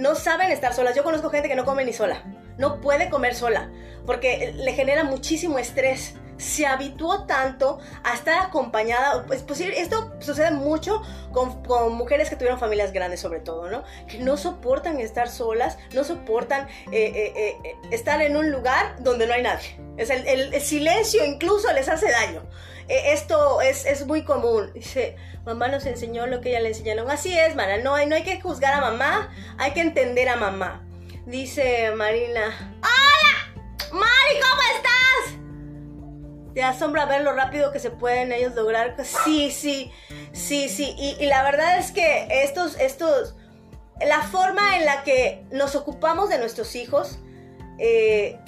no 0.00 0.14
saben 0.14 0.50
estar 0.50 0.74
solas. 0.74 0.96
Yo 0.96 1.04
conozco 1.04 1.30
gente 1.30 1.48
que 1.48 1.54
no 1.54 1.64
come 1.64 1.84
ni 1.84 1.92
sola, 1.92 2.24
no 2.58 2.80
puede 2.80 3.10
comer 3.10 3.34
sola, 3.34 3.70
porque 4.06 4.52
le 4.56 4.72
genera 4.72 5.04
muchísimo 5.04 5.58
estrés 5.58 6.14
se 6.40 6.66
habituó 6.66 7.26
tanto 7.26 7.78
a 8.02 8.14
estar 8.14 8.46
acompañada, 8.46 9.26
pues, 9.26 9.42
pues 9.42 9.60
esto 9.60 10.14
sucede 10.20 10.50
mucho 10.50 11.02
con, 11.32 11.60
mujeres 11.92 12.30
que 12.30 12.36
tuvieron 12.36 12.58
familias 12.58 12.92
grandes 12.92 13.20
sobre 13.20 13.40
todo, 13.40 13.70
¿no? 13.70 13.84
Que 14.08 14.18
no 14.18 14.36
soportan 14.36 14.98
estar 15.00 15.28
solas, 15.28 15.76
no 15.92 16.02
soportan 16.02 16.66
eh, 16.92 17.12
eh, 17.14 17.56
eh, 17.62 17.76
estar 17.90 18.22
en 18.22 18.36
un 18.36 18.50
lugar 18.50 18.96
donde 19.00 19.26
no 19.26 19.34
hay 19.34 19.42
nadie. 19.42 19.78
Es 19.98 20.08
el, 20.08 20.58
silencio 20.62 21.24
incluso 21.24 21.70
les 21.74 21.88
hace 21.88 22.10
daño. 22.10 22.42
Esto 22.90 23.60
es, 23.60 23.86
es, 23.86 24.06
muy 24.06 24.24
común. 24.24 24.72
Dice, 24.74 25.16
mamá 25.44 25.68
nos 25.68 25.86
enseñó 25.86 26.26
lo 26.26 26.40
que 26.40 26.50
ella 26.50 26.60
le 26.60 26.68
enseñaron. 26.68 27.10
Así 27.10 27.38
es, 27.38 27.54
mana, 27.54 27.78
no, 27.78 28.04
no 28.06 28.14
hay 28.16 28.22
que 28.22 28.40
juzgar 28.40 28.74
a 28.74 28.80
mamá, 28.80 29.32
hay 29.58 29.72
que 29.72 29.80
entender 29.80 30.28
a 30.28 30.36
mamá. 30.36 30.86
Dice 31.26 31.92
Marina, 31.92 32.42
¡Hola! 32.82 33.90
Mari, 33.92 34.40
¿cómo 34.40 34.62
estás? 34.76 35.40
Te 36.54 36.62
asombra 36.62 37.06
ver 37.06 37.22
lo 37.22 37.32
rápido 37.32 37.70
que 37.70 37.78
se 37.78 37.90
pueden 37.90 38.32
ellos 38.32 38.54
lograr. 38.54 38.96
Sí, 39.04 39.50
sí, 39.50 39.92
sí, 40.32 40.68
sí. 40.68 40.94
Y, 40.98 41.26
la 41.26 41.42
verdad 41.42 41.78
es 41.78 41.92
que 41.92 42.26
estos, 42.42 42.78
estos, 42.80 43.36
la 44.04 44.22
forma 44.22 44.76
en 44.76 44.86
la 44.86 45.04
que 45.04 45.44
nos 45.52 45.76
ocupamos 45.76 46.28
de 46.28 46.38
nuestros 46.38 46.74
hijos, 46.74 47.20
eh, 47.78 48.38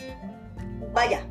vaya, 0.92 1.26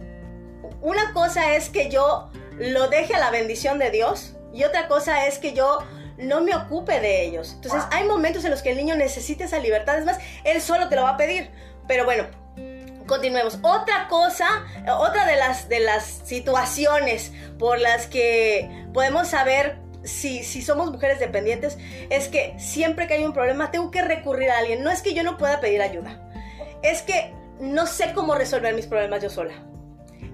una 0.82 1.14
cosa 1.14 1.56
es 1.56 1.70
que 1.70 1.90
yo 1.90 2.32
lo 2.62 2.88
deje 2.90 3.16
a 3.16 3.20
la 3.20 3.32
bendición 3.32 3.80
de 3.80 3.90
Dios 3.90 4.34
y 4.54 4.64
otra 4.64 4.88
cosa 4.88 5.26
es 5.26 5.40
que 5.40 5.54
yo 5.54 5.80
no 6.18 6.42
me 6.42 6.56
ocupe 6.56 7.00
de 7.00 7.24
ellos. 7.26 7.54
Entonces 7.56 7.82
hay 7.92 8.08
momentos 8.08 8.46
en 8.46 8.52
los 8.52 8.62
que 8.62 8.72
el 8.72 8.78
niño 8.78 8.96
necesita 8.96 9.46
esa 9.46 9.58
libertad. 9.58 9.98
Es 9.98 10.06
más, 10.06 10.20
él 10.44 10.62
solo 10.62 10.88
te 10.88 10.96
lo 10.96 11.04
va 11.04 11.12
a 11.12 11.18
pedir. 11.18 11.50
Pero 11.88 12.06
bueno, 12.06 12.26
continuemos. 13.08 13.58
Otra 13.64 14.08
cosa, 14.08 14.48
otra 15.00 15.26
de 15.26 15.38
las, 15.38 15.70
de 15.70 15.80
las 15.80 16.04
situaciones 16.24 17.32
por 17.58 17.80
las 17.80 18.06
que 18.06 18.70
podemos 18.94 19.30
saber 19.30 19.80
si, 20.04 20.44
si, 20.44 20.62
somos 20.62 20.92
mujeres 20.92 21.20
dependientes 21.20 21.78
es 22.10 22.28
que 22.28 22.56
siempre 22.60 23.08
que 23.08 23.16
hay 23.16 23.24
un 23.24 23.34
problema 23.34 23.72
tengo 23.72 23.90
que 23.90 24.04
recurrir 24.04 24.52
a 24.52 24.60
alguien. 24.60 24.84
No 24.84 24.92
es 24.92 25.02
que 25.02 25.16
yo 25.16 25.24
no 25.24 25.38
pueda 25.38 25.60
pedir 25.60 25.82
ayuda. 25.82 26.20
Es 26.84 27.02
que 27.02 27.34
no 27.60 27.88
sé 27.88 28.14
cómo 28.14 28.36
resolver 28.36 28.76
mis 28.76 28.86
problemas 28.86 29.24
yo 29.24 29.32
sola. 29.32 29.54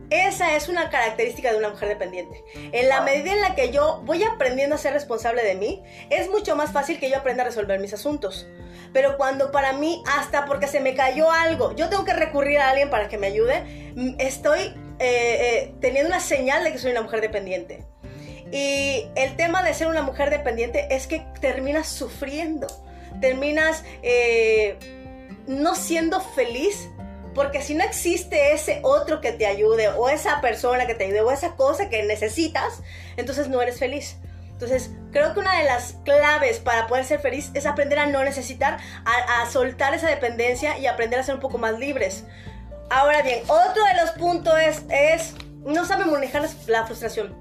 Esa 0.09 0.55
es 0.55 0.69
una 0.69 0.89
característica 0.89 1.51
de 1.51 1.57
una 1.57 1.69
mujer 1.69 1.89
dependiente. 1.89 2.43
En 2.71 2.87
la 2.87 3.01
medida 3.01 3.33
en 3.33 3.41
la 3.41 3.55
que 3.55 3.71
yo 3.71 4.01
voy 4.05 4.23
aprendiendo 4.23 4.75
a 4.75 4.77
ser 4.77 4.93
responsable 4.93 5.43
de 5.43 5.55
mí, 5.55 5.83
es 6.09 6.29
mucho 6.29 6.55
más 6.55 6.71
fácil 6.71 6.99
que 6.99 7.09
yo 7.09 7.17
aprenda 7.17 7.43
a 7.43 7.45
resolver 7.45 7.79
mis 7.79 7.93
asuntos. 7.93 8.47
Pero 8.93 9.17
cuando 9.17 9.51
para 9.51 9.73
mí, 9.73 10.01
hasta 10.07 10.45
porque 10.45 10.67
se 10.67 10.79
me 10.79 10.95
cayó 10.95 11.29
algo, 11.29 11.75
yo 11.75 11.89
tengo 11.89 12.05
que 12.05 12.13
recurrir 12.13 12.59
a 12.59 12.69
alguien 12.69 12.89
para 12.89 13.09
que 13.09 13.17
me 13.17 13.27
ayude, 13.27 13.91
mm, 13.95 14.15
estoy 14.19 14.59
eh, 14.59 14.99
eh, 14.99 15.73
teniendo 15.81 16.09
una 16.09 16.21
señal 16.21 16.63
de 16.63 16.71
que 16.71 16.77
soy 16.77 16.91
una 16.91 17.01
mujer 17.01 17.19
dependiente. 17.21 17.83
Y 18.51 19.07
el 19.15 19.35
tema 19.35 19.61
de 19.61 19.73
ser 19.73 19.87
una 19.87 20.03
mujer 20.03 20.29
dependiente 20.29 20.87
es 20.89 21.05
que 21.05 21.25
terminas 21.41 21.87
sufriendo, 21.89 22.67
terminas 23.19 23.83
eh, 24.03 24.77
no 25.47 25.75
siendo 25.75 26.21
feliz 26.21 26.89
porque 27.37 27.61
si 27.61 27.75
no 27.75 27.83
existe 27.83 28.51
ese 28.53 28.79
otro 28.81 29.21
que 29.21 29.31
te 29.31 29.45
ayude, 29.45 29.89
o 29.89 30.09
esa 30.09 30.41
persona 30.41 30.87
que 30.87 30.95
te 30.95 31.05
ayude, 31.05 31.21
o 31.21 31.31
esa 31.31 31.55
cosa 31.55 31.87
que 31.87 32.01
necesitas, 32.01 32.81
entonces 33.15 33.47
no 33.47 33.61
eres 33.61 33.77
feliz. 33.77 34.17
Entonces, 34.53 34.89
creo 35.11 35.35
que 35.35 35.41
una 35.41 35.55
de 35.59 35.65
las 35.65 35.97
claves 36.03 36.57
para 36.57 36.87
poder 36.87 37.05
ser 37.05 37.19
feliz 37.19 37.51
es 37.53 37.67
aprender 37.67 37.99
a 37.99 38.07
no 38.07 38.23
necesitar, 38.23 38.79
a, 39.05 39.47
soltar 39.51 39.93
esa 39.93 40.09
dependencia 40.09 40.79
y 40.79 40.87
aprender 40.87 41.19
a 41.19 41.23
ser 41.23 41.35
un 41.35 41.39
poco 41.39 41.59
más 41.59 41.77
libres. 41.77 42.23
Ahora 42.89 43.21
bien, 43.21 43.43
otro 43.47 43.85
de 43.85 43.93
los 44.01 44.09
puntos 44.13 44.55
es, 44.59 44.83
es 44.89 45.35
no 45.63 45.85
saben 45.85 46.09
manejar 46.09 46.43
la 46.65 46.87
frustración. 46.87 47.35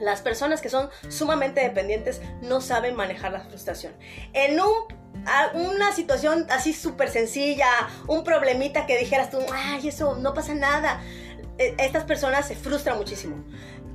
Las 0.00 0.20
personas 0.20 0.60
que 0.60 0.68
son 0.68 0.90
sumamente 1.08 1.62
dependientes 1.62 2.20
no 2.42 2.60
saben 2.60 2.94
manejar 2.94 3.32
la 3.32 3.40
frustración. 3.40 3.94
En 4.34 4.60
un 4.60 4.99
una 5.54 5.92
situación 5.92 6.46
así 6.50 6.72
súper 6.72 7.10
sencilla, 7.10 7.68
un 8.06 8.24
problemita 8.24 8.86
que 8.86 8.98
dijeras 8.98 9.30
tú, 9.30 9.38
ay, 9.52 9.88
eso 9.88 10.16
no 10.16 10.34
pasa 10.34 10.54
nada. 10.54 11.00
E, 11.58 11.74
estas 11.78 12.04
personas 12.04 12.48
se 12.48 12.56
frustran 12.56 12.96
muchísimo. 12.96 13.44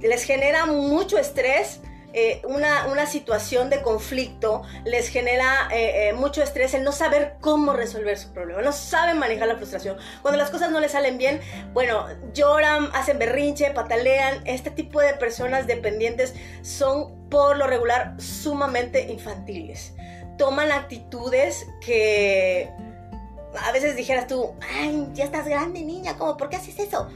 Les 0.02 0.24
genera 0.24 0.66
mucho 0.66 1.18
estrés. 1.18 1.80
Eh, 2.18 2.42
una, 2.46 3.06
situación 3.08 3.70
de 3.70 3.82
conflicto 3.82 4.62
les 4.86 5.10
genera 5.10 5.68
eh, 5.70 6.08
eh, 6.08 6.14
mucho 6.14 6.42
estrés 6.42 6.74
el 6.74 6.86
no 6.86 6.94
saber 6.94 7.36
cómo 7.42 7.74
resolver 7.74 8.18
su 8.18 8.32
problema, 8.32 8.62
no 8.62 8.72
saben 8.72 9.20
manejar 9.20 9.50
la 9.50 9.58
frustración. 9.58 9.98
Cuando 10.22 10.38
las 10.38 10.50
cosas 10.50 10.72
no 10.72 10.80
les 10.80 10.94
salen 10.94 11.18
bien, 11.18 11.42
bueno, 11.74 12.08
lloran, 12.34 12.90
hacen 12.94 13.20
berrinche, 13.20 13.70
patalean. 13.72 14.48
Este 14.48 14.72
tipo 14.72 15.02
de 15.02 15.14
personas 15.16 15.68
dependientes 15.68 16.34
son 16.62 17.30
por 17.30 17.58
lo 17.58 17.68
regular 17.68 18.16
sumamente 18.18 19.12
infantiles 19.12 19.94
toman 20.38 20.72
actitudes 20.72 21.68
que 21.86 22.72
a 23.62 23.72
veces 23.72 23.96
dijeras 23.96 24.28
tú, 24.28 24.54
ay, 24.74 25.08
ya 25.14 25.24
estás 25.24 25.48
grande, 25.48 25.82
niña, 25.82 26.18
¿cómo? 26.18 26.38
¿Por 26.38 26.50
qué 26.50 26.58
haces 26.58 26.80
eso? 26.80 27.10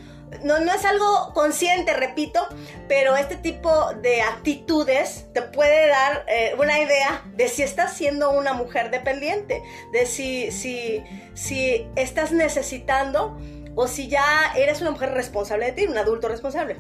No, 0.44 0.60
no 0.60 0.72
es 0.72 0.86
algo 0.86 1.32
consciente, 1.34 1.94
repito, 1.94 2.48
pero 2.88 3.16
este 3.16 3.36
tipo 3.36 3.94
de 3.96 4.22
actitudes 4.22 5.26
te 5.34 5.42
puede 5.42 5.88
dar 5.88 6.24
eh, 6.28 6.54
una 6.60 6.80
idea 6.80 7.24
de 7.36 7.48
si 7.48 7.64
estás 7.64 7.94
siendo 7.94 8.30
una 8.32 8.54
mujer 8.54 8.92
dependiente, 8.92 9.64
de 9.92 10.06
si, 10.06 10.52
si, 10.52 11.04
si 11.34 11.88
estás 11.96 12.32
necesitando 12.32 13.38
o 13.76 13.88
si 13.88 14.08
ya 14.08 14.54
eres 14.56 14.82
una 14.82 14.92
mujer 14.92 15.14
responsable 15.14 15.66
de 15.66 15.72
ti, 15.72 15.86
un 15.88 15.98
adulto 15.98 16.28
responsable. 16.28 16.78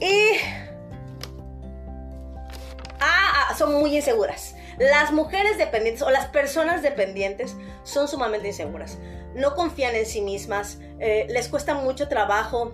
Y... 0.00 0.38
Ah, 2.98 3.48
ah 3.50 3.54
son 3.56 3.74
muy 3.74 3.94
inseguras. 3.94 4.54
Las 4.80 5.12
mujeres 5.12 5.58
dependientes 5.58 6.00
o 6.00 6.10
las 6.10 6.26
personas 6.28 6.82
dependientes 6.82 7.54
son 7.82 8.08
sumamente 8.08 8.48
inseguras. 8.48 8.98
No 9.34 9.54
confían 9.54 9.94
en 9.94 10.06
sí 10.06 10.22
mismas, 10.22 10.78
eh, 10.98 11.26
les 11.28 11.48
cuesta 11.48 11.74
mucho 11.74 12.08
trabajo 12.08 12.72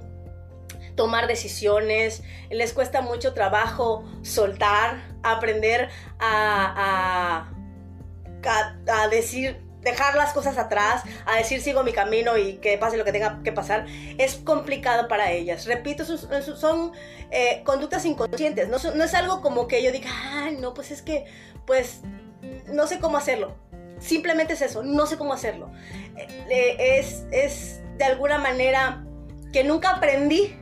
tomar 0.94 1.26
decisiones, 1.26 2.22
les 2.48 2.72
cuesta 2.72 3.00
mucho 3.00 3.34
trabajo 3.34 4.04
soltar, 4.22 5.02
aprender 5.24 5.88
a, 6.20 7.50
a, 8.44 9.02
a 9.02 9.08
decir 9.08 9.65
dejar 9.86 10.16
las 10.16 10.32
cosas 10.32 10.58
atrás, 10.58 11.02
a 11.24 11.36
decir 11.36 11.62
sigo 11.62 11.84
mi 11.84 11.92
camino 11.92 12.36
y 12.36 12.54
que 12.56 12.76
pase 12.76 12.96
lo 12.96 13.04
que 13.04 13.12
tenga 13.12 13.40
que 13.42 13.52
pasar, 13.52 13.86
es 14.18 14.34
complicado 14.34 15.08
para 15.08 15.30
ellas. 15.30 15.64
Repito, 15.66 16.04
son 16.04 16.92
eh, 17.30 17.62
conductas 17.64 18.04
inconscientes, 18.04 18.68
no, 18.68 19.04
es 19.04 19.14
algo 19.14 19.40
como 19.40 19.68
que 19.68 19.82
yo 19.82 19.92
diga, 19.92 20.10
ay, 20.34 20.56
no, 20.56 20.74
pues 20.74 20.90
es 20.90 21.02
que, 21.02 21.24
pues, 21.66 22.00
no 22.66 22.86
sé 22.86 22.98
cómo 22.98 23.16
hacerlo. 23.16 23.54
Simplemente 24.00 24.52
es 24.54 24.60
eso, 24.60 24.82
no 24.82 25.06
sé 25.06 25.16
cómo 25.16 25.32
hacerlo. 25.32 25.70
Eh, 26.50 26.98
es, 26.98 27.24
es 27.30 27.80
de 27.96 28.04
alguna 28.04 28.38
manera 28.38 29.04
que 29.52 29.64
nunca 29.64 29.90
aprendí 29.90 30.54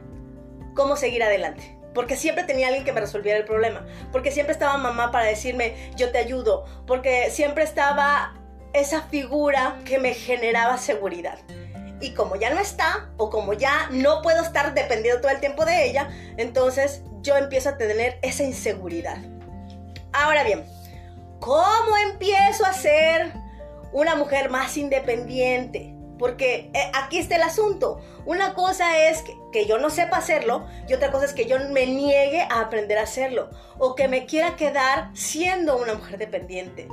cómo 0.75 0.97
seguir 0.97 1.23
adelante 1.23 1.75
porque 1.95 2.17
siempre 2.17 2.43
tenía 2.43 2.67
alguien 2.67 2.85
que 2.85 2.93
me 2.93 3.01
resolviera 3.01 3.39
el 3.39 3.45
problema, 3.45 3.87
porque 4.11 4.33
siempre 4.33 4.53
estaba 4.53 4.77
mamá 4.79 5.13
para 5.13 5.27
decirme 5.27 5.93
yo 5.95 6.11
te 6.11 6.19
ayudo, 6.19 6.65
porque 6.89 7.31
siempre 7.31 7.63
estaba 7.63 8.35
esa 8.75 9.03
figura 9.03 9.79
que 9.85 9.99
me 9.99 10.13
generaba 10.13 10.77
seguridad. 10.77 11.39
Y 12.01 12.13
como 12.13 12.37
ya 12.37 12.51
no 12.51 12.61
está, 12.61 13.09
o 13.17 13.31
como 13.31 13.55
ya 13.55 13.89
no 13.91 14.21
puedo 14.21 14.43
estar 14.43 14.75
dependiendo 14.75 15.23
todo 15.23 15.31
el 15.31 15.41
tiempo 15.41 15.65
de 15.65 15.89
ella, 15.89 16.11
entonces 16.37 17.03
yo 17.23 17.37
empiezo 17.37 17.71
a 17.71 17.79
tener 17.79 18.19
esa 18.21 18.43
inseguridad. 18.43 19.19
Ahora 20.13 20.45
bien, 20.45 20.67
¿cómo 21.41 21.97
empiezo 22.11 22.67
a 22.67 22.73
ser 22.73 23.33
una 23.93 24.17
mujer 24.17 24.51
más 24.51 24.77
independiente? 24.77 25.95
Porque 26.19 26.71
eh, 26.75 26.91
aquí 26.95 27.19
está 27.19 27.37
el 27.37 27.43
asunto. 27.43 28.01
Una 28.27 28.55
cosa 28.55 29.09
es 29.09 29.23
que, 29.23 29.37
que, 29.53 29.67
yo 29.67 29.79
no 29.79 29.89
sepa 29.89 30.19
hacerlo 30.19 30.67
y 30.89 30.95
otra 30.95 31.11
cosa 31.11 31.25
es 31.25 31.33
que 31.33 31.47
yo 31.47 31.59
me 31.71 31.87
niegue 31.87 32.43
a 32.43 32.61
aprender 32.61 32.99
a 32.99 33.03
hacerlo 33.03 33.51
o 33.79 33.95
que 33.95 34.09
me 34.09 34.27
quiera 34.27 34.57
quedar 34.57 35.11
siendo 35.15 35.77
una 35.77 35.95
mujer 35.95 36.19
dependiente. 36.19 36.89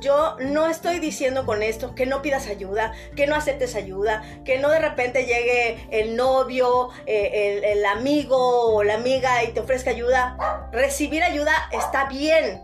Yo 0.00 0.36
no 0.40 0.66
estoy 0.66 0.98
diciendo 0.98 1.46
con 1.46 1.62
esto 1.62 1.94
que 1.94 2.06
no 2.06 2.22
pidas 2.22 2.48
ayuda, 2.48 2.92
que 3.14 3.26
no 3.26 3.36
aceptes 3.36 3.76
ayuda, 3.76 4.22
que 4.44 4.58
no 4.58 4.68
de 4.70 4.80
repente 4.80 5.26
llegue 5.26 5.86
el 5.90 6.16
novio, 6.16 6.88
eh, 7.06 7.60
el, 7.72 7.84
amigo 7.86 8.74
o 8.74 8.82
la 8.82 8.94
amiga 8.94 9.44
y 9.44 9.52
te 9.52 9.60
ofrezca 9.60 9.90
ayuda. 9.90 10.68
Recibir 10.72 11.22
ayuda 11.22 11.52
está 11.70 12.06
bien. 12.06 12.62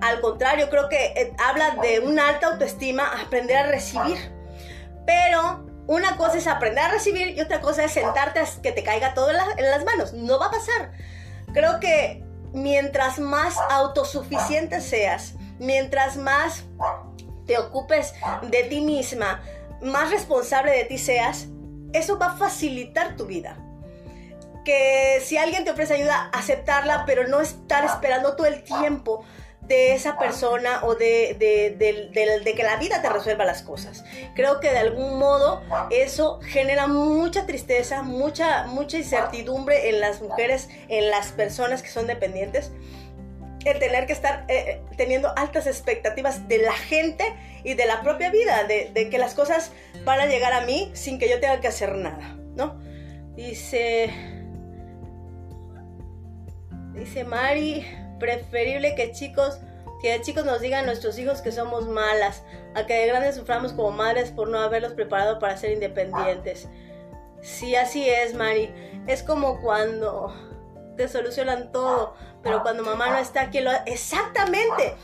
Al 0.00 0.20
contrario, 0.20 0.68
creo 0.70 0.88
que 0.88 1.06
eh, 1.16 1.32
habla 1.38 1.76
de 1.82 2.00
una 2.00 2.28
alta 2.28 2.48
autoestima, 2.48 3.20
aprender 3.20 3.56
a 3.56 3.66
recibir. 3.66 4.18
Pero 5.06 5.66
una 5.86 6.16
cosa 6.16 6.38
es 6.38 6.46
aprender 6.46 6.84
a 6.84 6.90
recibir 6.90 7.36
y 7.36 7.40
otra 7.40 7.60
cosa 7.60 7.84
es 7.84 7.92
sentarte 7.92 8.40
a 8.40 8.46
que 8.62 8.72
te 8.72 8.82
caiga 8.82 9.14
todo 9.14 9.30
en, 9.30 9.36
en 9.58 9.70
las 9.70 9.84
manos. 9.84 10.12
No 10.12 10.38
va 10.38 10.46
a 10.46 10.50
pasar. 10.50 10.92
Creo 11.52 11.80
que 11.80 12.22
mientras 12.52 13.18
más 13.18 13.56
autosuficiente 13.70 14.80
seas, 14.80 15.34
mientras 15.58 16.16
más 16.16 16.64
te 17.46 17.58
ocupes 17.58 18.14
de 18.50 18.64
ti 18.64 18.80
misma, 18.80 19.42
más 19.82 20.10
responsable 20.10 20.72
de 20.72 20.84
ti 20.84 20.98
seas, 20.98 21.48
eso 21.92 22.18
va 22.18 22.26
a 22.26 22.36
facilitar 22.36 23.16
tu 23.16 23.26
vida. 23.26 23.58
que 24.64 25.22
si 25.24 25.38
alguien 25.38 25.64
te 25.64 25.70
ofrece 25.70 25.94
ayuda, 25.94 26.28
aceptarla, 26.32 27.04
pero 27.06 27.28
no 27.28 27.40
estar 27.40 27.84
esperando 27.84 28.34
todo 28.34 28.48
el 28.48 28.64
tiempo 28.64 29.24
de 29.68 29.94
esa 29.94 30.18
persona 30.18 30.80
o 30.84 30.94
de, 30.94 31.36
de, 31.38 32.54
que 32.54 32.62
la 32.62 32.76
vida 32.76 33.02
te 33.02 33.08
resuelva 33.08 33.44
las 33.44 33.62
cosas. 33.62 34.04
Creo 34.34 34.60
que 34.60 34.70
de 34.70 34.78
algún 34.78 35.18
modo 35.18 35.62
eso 35.90 36.40
genera 36.42 36.86
mucha 36.86 37.46
tristeza, 37.46 38.02
mucha, 38.02 38.66
mucha 38.66 38.98
incertidumbre 38.98 39.88
en 39.88 40.00
las 40.00 40.20
mujeres, 40.20 40.68
en 40.88 41.10
las 41.10 41.32
personas 41.32 41.82
que 41.82 41.88
son 41.88 42.06
dependientes. 42.06 42.72
El 43.66 43.78
tener 43.78 44.06
que 44.06 44.12
estar 44.12 44.44
eh, 44.48 44.54
eh, 44.56 44.82
teniendo 44.96 45.32
altas 45.36 45.66
expectativas 45.66 46.48
de 46.48 46.58
la 46.58 46.72
gente 46.72 47.24
y 47.64 47.74
de 47.74 47.86
la 47.86 48.02
propia 48.02 48.30
vida, 48.30 48.64
de, 48.64 48.90
de 48.94 49.10
que 49.10 49.18
las 49.18 49.34
cosas 49.34 49.72
van 50.04 50.20
a 50.20 50.26
llegar 50.26 50.52
a 50.52 50.62
mí 50.62 50.90
sin 50.94 51.18
que 51.18 51.28
yo 51.28 51.40
tenga 51.40 51.60
que 51.60 51.68
hacer 51.68 51.94
nada, 51.96 52.36
¿no? 52.54 52.78
Dice, 53.34 54.10
dice 56.94 57.24
Mari, 57.24 57.84
preferible 58.18 58.94
que 58.94 59.12
chicos 59.12 59.60
que 60.00 60.12
de 60.12 60.20
chicos 60.20 60.44
nos 60.44 60.60
digan 60.60 60.86
nuestros 60.86 61.18
hijos 61.18 61.40
que 61.40 61.52
somos 61.52 61.88
malas, 61.88 62.42
a 62.74 62.86
que 62.86 62.94
de 62.94 63.06
grandes 63.06 63.36
suframos 63.36 63.72
como 63.72 63.90
madres 63.90 64.30
por 64.30 64.48
no 64.48 64.58
haberlos 64.58 64.92
preparado 64.92 65.38
para 65.38 65.56
ser 65.56 65.72
independientes. 65.72 66.68
Sí, 67.40 67.76
así 67.76 68.08
es, 68.08 68.34
Mari. 68.34 68.72
Es 69.06 69.22
como 69.22 69.60
cuando 69.60 70.34
te 70.96 71.08
solucionan 71.08 71.72
todo, 71.72 72.14
pero 72.46 72.62
cuando 72.62 72.84
mamá 72.84 73.08
no 73.10 73.18
está 73.18 73.42
aquí 73.42 73.60
lo 73.60 73.72
exactamente. 73.86 74.94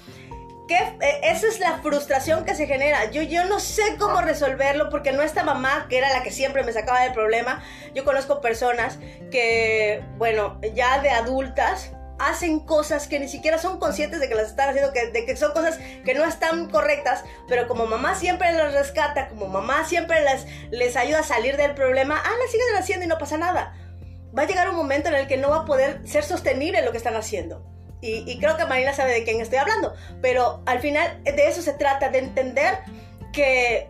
¿Qué? 0.68 0.76
Eh, 0.76 1.20
esa 1.24 1.48
es 1.48 1.58
la 1.58 1.78
frustración 1.78 2.44
que 2.44 2.54
se 2.54 2.66
genera. 2.66 3.10
Yo, 3.10 3.22
yo 3.22 3.44
no 3.44 3.58
sé 3.58 3.82
cómo 3.98 4.20
resolverlo 4.20 4.90
porque 4.90 5.10
no 5.10 5.22
está 5.22 5.42
mamá, 5.42 5.86
que 5.88 5.98
era 5.98 6.08
la 6.10 6.22
que 6.22 6.30
siempre 6.30 6.62
me 6.62 6.72
sacaba 6.72 7.00
del 7.00 7.12
problema. 7.12 7.62
Yo 7.94 8.04
conozco 8.04 8.40
personas 8.40 9.00
que, 9.32 10.04
bueno, 10.18 10.60
ya 10.72 11.02
de 11.02 11.10
adultas, 11.10 11.90
hacen 12.20 12.60
cosas 12.60 13.08
que 13.08 13.18
ni 13.18 13.26
siquiera 13.26 13.58
son 13.58 13.80
conscientes 13.80 14.20
de 14.20 14.28
que 14.28 14.36
las 14.36 14.50
están 14.50 14.68
haciendo, 14.68 14.92
que, 14.92 15.08
de 15.08 15.26
que 15.26 15.36
son 15.36 15.52
cosas 15.52 15.80
que 16.04 16.14
no 16.14 16.24
están 16.24 16.70
correctas, 16.70 17.24
pero 17.48 17.66
como 17.66 17.86
mamá 17.86 18.14
siempre 18.14 18.52
las 18.52 18.72
rescata, 18.72 19.28
como 19.28 19.48
mamá 19.48 19.84
siempre 19.84 20.22
les, 20.22 20.46
les 20.70 20.96
ayuda 20.96 21.20
a 21.20 21.24
salir 21.24 21.56
del 21.56 21.74
problema, 21.74 22.22
ah, 22.24 22.32
las 22.40 22.52
siguen 22.52 22.76
haciendo 22.78 23.06
y 23.06 23.08
no 23.08 23.18
pasa 23.18 23.36
nada. 23.36 23.74
Va 24.36 24.42
a 24.42 24.46
llegar 24.46 24.68
un 24.68 24.76
momento 24.76 25.08
en 25.08 25.14
el 25.14 25.26
que 25.26 25.36
no 25.36 25.50
va 25.50 25.58
a 25.58 25.64
poder 25.64 26.00
ser 26.06 26.24
sostenible 26.24 26.82
lo 26.82 26.92
que 26.92 26.98
están 26.98 27.16
haciendo. 27.16 27.64
Y, 28.04 28.36
creo 28.40 28.56
que 28.56 28.64
Marina 28.64 28.92
sabe 28.92 29.12
de 29.12 29.22
quién 29.22 29.40
estoy 29.40 29.58
hablando, 29.58 29.94
pero 30.20 30.60
al 30.66 30.80
final 30.80 31.22
de 31.22 31.46
eso 31.46 31.62
se 31.62 31.72
trata, 31.72 32.08
de 32.08 32.18
entender 32.18 32.80
que 33.32 33.88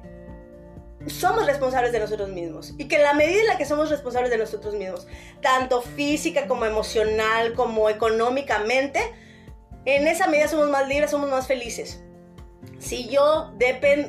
somos 1.06 1.46
responsables 1.46 1.92
de 1.92 1.98
nosotros 1.98 2.28
mismos 2.28 2.74
y 2.76 2.88
que 2.88 2.96
en 2.96 3.04
la 3.04 3.14
medida 3.14 3.40
en 3.40 3.46
la 3.46 3.56
que 3.56 3.64
somos 3.64 3.88
responsables 3.88 4.30
de 4.30 4.36
nosotros 4.36 4.74
mismos, 4.74 5.06
tanto 5.40 5.80
física 5.80 6.46
como 6.46 6.66
emocional, 6.66 7.54
como 7.54 7.88
económicamente, 7.88 9.00
en 9.86 10.06
esa 10.06 10.26
medida 10.26 10.46
somos 10.46 10.68
más 10.68 10.86
libres, 10.86 11.10
somos 11.10 11.30
más 11.30 11.46
felices. 11.46 12.02
Si 12.82 13.08
yo 13.08 13.52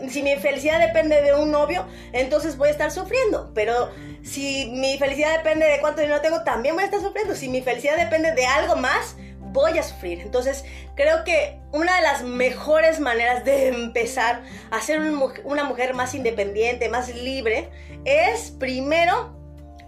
si 0.10 0.24
mi 0.24 0.36
felicidad 0.38 0.80
depende 0.80 1.22
de 1.22 1.36
un 1.36 1.52
novio, 1.52 1.86
entonces 2.12 2.58
voy 2.58 2.70
a 2.70 2.72
estar 2.72 2.90
sufriendo. 2.92 3.52
Pero 3.54 3.92
si 4.24 4.72
mi 4.72 4.98
felicidad 4.98 5.38
depende 5.38 5.68
de 5.68 5.80
cuánto 5.80 6.02
dinero 6.02 6.22
tengo, 6.22 6.44
también 6.44 6.74
voy 6.74 6.82
a 6.82 6.86
estar 6.86 7.00
sufriendo. 7.00 7.36
Si 7.36 7.50
mi 7.50 7.62
felicidad 7.62 7.98
depende 7.98 8.32
de 8.34 8.48
algo 8.48 8.76
más, 8.76 9.16
voy 9.40 9.78
a 9.78 9.84
sufrir. 9.84 10.22
Entonces, 10.22 10.66
creo 10.96 11.24
que 11.24 11.60
una 11.72 11.96
de 11.98 12.02
las 12.02 12.24
mejores 12.24 13.00
maneras 13.00 13.46
de 13.46 13.68
empezar 13.68 14.42
a 14.72 14.82
ser 14.82 15.00
una 15.44 15.64
mujer 15.64 15.94
más 15.94 16.16
independiente, 16.16 16.90
más 16.90 17.14
libre, 17.16 17.70
es 18.06 18.52
primero 18.52 19.38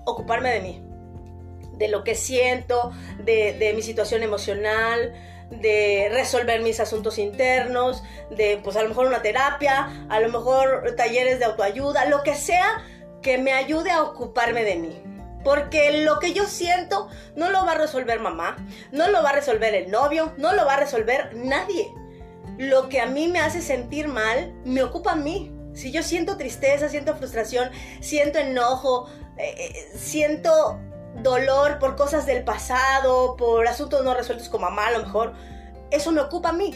ocuparme 0.06 0.52
de 0.52 0.62
mí, 0.62 0.84
de 1.74 1.88
lo 1.88 2.04
que 2.04 2.13
siento, 2.13 2.91
de, 3.24 3.74
mi 3.76 3.82
situación 3.82 4.21
emocional, 4.21 5.13
de 5.49 6.10
resolver 6.12 6.62
mis 6.62 6.79
asuntos 6.79 7.17
internos, 7.17 8.03
de 8.31 8.60
pues 8.63 8.75
a 8.75 8.81
lo 8.81 8.89
mejor 8.89 9.08
una 9.08 9.21
terapia, 9.21 10.05
a 10.10 10.19
lo 10.19 10.29
mejor 10.29 10.95
talleres 10.95 11.39
de 11.39 11.45
autoayuda, 11.45 12.05
lo 12.05 12.23
que 12.23 12.36
sea 12.36 12.84
que 13.21 13.38
me 13.38 13.53
ayude 13.53 13.91
a 13.91 14.03
ocuparme 14.03 14.63
de 14.63 14.75
mí. 14.75 15.01
Porque 15.43 16.03
lo 16.03 16.19
que 16.19 16.34
yo 16.34 16.45
siento 16.45 17.08
no 17.36 17.51
lo 17.51 17.65
va 17.65 17.73
a 17.73 17.77
resolver 17.77 18.19
mamá, 18.19 18.58
no 18.91 19.10
lo 19.10 19.21
va 19.21 19.29
a 19.29 19.34
resolver 19.34 19.75
el 19.75 19.91
novio, 19.91 20.34
no 20.38 20.53
lo 20.53 20.65
va 20.65 20.73
a 20.73 20.79
resolver 20.79 21.36
nadie. 21.36 21.93
Lo 22.58 22.89
que 22.89 22.99
a 22.99 23.05
mí 23.05 23.27
me 23.27 23.39
hace 23.39 23.62
sentir 23.62 24.08
mal, 24.08 24.53
me 24.63 24.81
ocupa 24.81 25.12
a 25.12 25.15
mí. 25.15 25.51
Si 25.73 25.91
yo 25.91 26.01
siento 26.03 26.38
tristeza, 26.38 26.89
siento 26.89 27.15
frustración, 27.15 27.69
siento 27.99 28.39
enojo, 28.39 29.08
eh, 29.38 29.53
eh, 29.58 29.91
siento 29.95 30.79
dolor 31.21 31.80
por 31.80 31.95
cosas 31.95 32.25
del 32.25 32.43
pasado, 32.43 33.36
por 33.38 33.67
asuntos 33.67 34.04
no 34.04 34.13
resueltos 34.13 34.49
con 34.49 34.62
mamá 34.62 34.88
a 34.88 34.91
lo 34.91 34.99
mejor, 34.99 35.34
eso 35.91 36.12
me 36.12 36.21
ocupa 36.21 36.49
a 36.49 36.54
mí. 36.54 36.73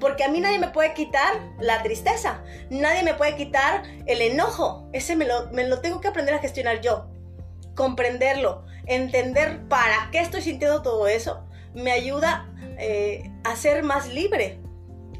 Porque 0.00 0.24
a 0.24 0.28
mí 0.28 0.40
nadie 0.40 0.58
me 0.58 0.68
puede 0.68 0.92
quitar 0.92 1.34
la 1.60 1.82
tristeza, 1.82 2.42
nadie 2.68 3.02
me 3.02 3.14
puede 3.14 3.36
quitar 3.36 3.84
el 4.06 4.20
enojo. 4.22 4.88
Ese 4.92 5.14
me 5.14 5.24
lo, 5.24 5.50
me 5.50 5.66
lo 5.68 5.80
tengo 5.80 6.00
que 6.00 6.08
aprender 6.08 6.34
a 6.34 6.40
gestionar 6.40 6.80
yo 6.80 7.06
comprenderlo, 7.74 8.64
entender 8.86 9.66
para 9.68 10.08
qué 10.10 10.20
estoy 10.20 10.42
sintiendo 10.42 10.82
todo 10.82 11.06
eso, 11.06 11.44
me 11.74 11.92
ayuda 11.92 12.48
eh, 12.78 13.30
a 13.44 13.56
ser 13.56 13.82
más 13.82 14.08
libre, 14.08 14.60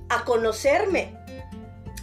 a 0.09 0.24
conocerme. 0.24 1.16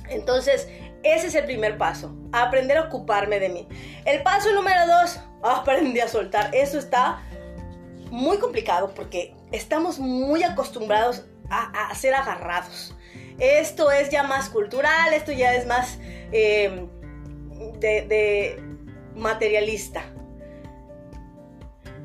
Entonces, 0.10 0.68
ese 1.04 1.28
es 1.28 1.36
el 1.36 1.46
primer 1.46 1.78
paso, 1.78 2.14
aprender 2.32 2.78
a 2.78 2.84
ocuparme 2.84 3.40
de 3.40 3.50
mí. 3.50 3.68
El 4.06 4.22
paso 4.24 4.52
número 4.54 4.86
dos, 4.88 5.20
aprendí 5.44 6.00
a 6.00 6.08
soltar. 6.08 6.54
Eso 6.54 6.78
está 6.78 7.22
muy 8.10 8.38
complicado 8.38 8.94
porque 8.94 9.36
estamos 9.52 10.00
muy 10.00 10.44
acostumbrados 10.44 11.26
a, 11.50 11.94
ser 11.96 12.14
agarrados. 12.14 12.96
Esto 13.40 13.92
es 13.92 14.10
ya 14.10 14.24
más 14.24 14.50
cultural, 14.50 15.14
esto 15.14 15.32
ya 15.32 15.54
es 15.54 15.66
más 15.66 15.98
eh, 16.32 16.88
de 17.80 18.64
materialista 19.16 20.04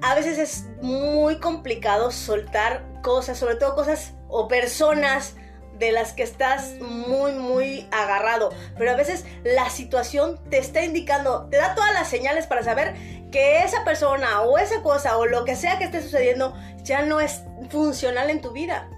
a 0.03 0.15
veces 0.15 0.39
es 0.39 0.65
muy 0.83 1.39
complicado 1.39 2.11
soltar 2.11 2.85
cosas, 3.03 3.39
sobre 3.39 3.57
todo 3.57 3.75
cosas 3.75 4.15
o 4.29 4.49
personas 4.49 5.37
de 5.79 5.93
las 5.93 6.13
que 6.13 6.23
estás 6.23 6.75
muy, 6.81 7.33
muy 7.33 7.89
agarrado. 7.91 8.51
Pero 8.77 8.91
a 8.91 8.97
veces 8.97 9.25
la 9.45 9.71
situación 9.71 10.41
te 10.51 10.59
está 10.59 10.85
indicando, 10.85 11.49
te 11.51 11.57
da 11.57 11.75
todas 11.75 11.93
las 11.93 12.09
señales 12.09 12.47
para 12.47 12.63
saber 12.63 12.95
que 13.31 13.63
esa 13.63 13.85
persona 13.85 14.43
o 14.43 14.59
esa 14.59 14.83
cosa 14.83 15.19
o 15.19 15.27
lo 15.27 15.45
que 15.45 15.57
sea 15.57 15.79
que 15.79 15.85
esté 15.85 16.03
sucediendo 16.03 16.55
ya 16.83 17.03
no 17.03 17.21
es 17.21 17.43
funcional 17.71 18.31
en 18.31 18.41
tu 18.41 18.53
vida. 18.53 18.89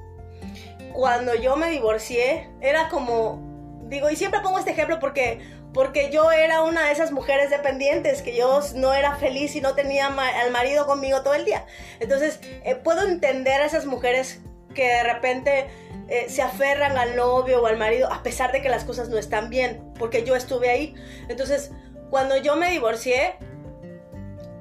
Cuando 0.92 1.34
yo 1.34 1.56
me 1.56 1.70
divorcié, 1.70 2.50
era 2.60 2.88
como, 2.88 3.40
digo, 3.88 4.10
y 4.10 4.16
siempre 4.16 4.40
pongo 4.40 4.58
este 4.58 4.72
ejemplo 4.72 4.98
porque 4.98 5.40
porque 5.72 6.10
yo 6.10 6.32
era 6.32 6.62
una 6.62 6.86
de 6.86 6.92
esas 6.92 7.12
mujeres 7.12 7.50
dependientes, 7.50 8.22
que 8.22 8.34
yo 8.34 8.60
no 8.74 8.94
era 8.94 9.16
feliz 9.16 9.54
y 9.54 9.60
no 9.60 9.74
tenía 9.74 10.06
al 10.06 10.50
marido 10.50 10.86
conmigo 10.86 11.22
todo 11.22 11.34
el 11.34 11.44
día. 11.44 11.66
Entonces, 12.00 12.40
eh, 12.42 12.74
puedo 12.74 13.06
entender 13.06 13.60
a 13.60 13.66
esas 13.66 13.84
mujeres 13.84 14.40
que 14.74 14.86
de 14.86 15.02
repente 15.02 15.68
eh, 16.08 16.26
se 16.28 16.42
aferran 16.42 16.96
al 16.96 17.16
novio 17.16 17.62
o 17.62 17.66
al 17.66 17.76
marido 17.76 18.10
a 18.12 18.22
pesar 18.22 18.50
de 18.52 18.62
que 18.62 18.68
las 18.68 18.84
cosas 18.84 19.08
no 19.08 19.18
están 19.18 19.50
bien, 19.50 19.92
porque 19.98 20.24
yo 20.24 20.34
estuve 20.34 20.70
ahí. 20.70 20.94
Entonces, 21.28 21.70
cuando 22.10 22.36
yo 22.36 22.56
me 22.56 22.70
divorcié, 22.70 23.36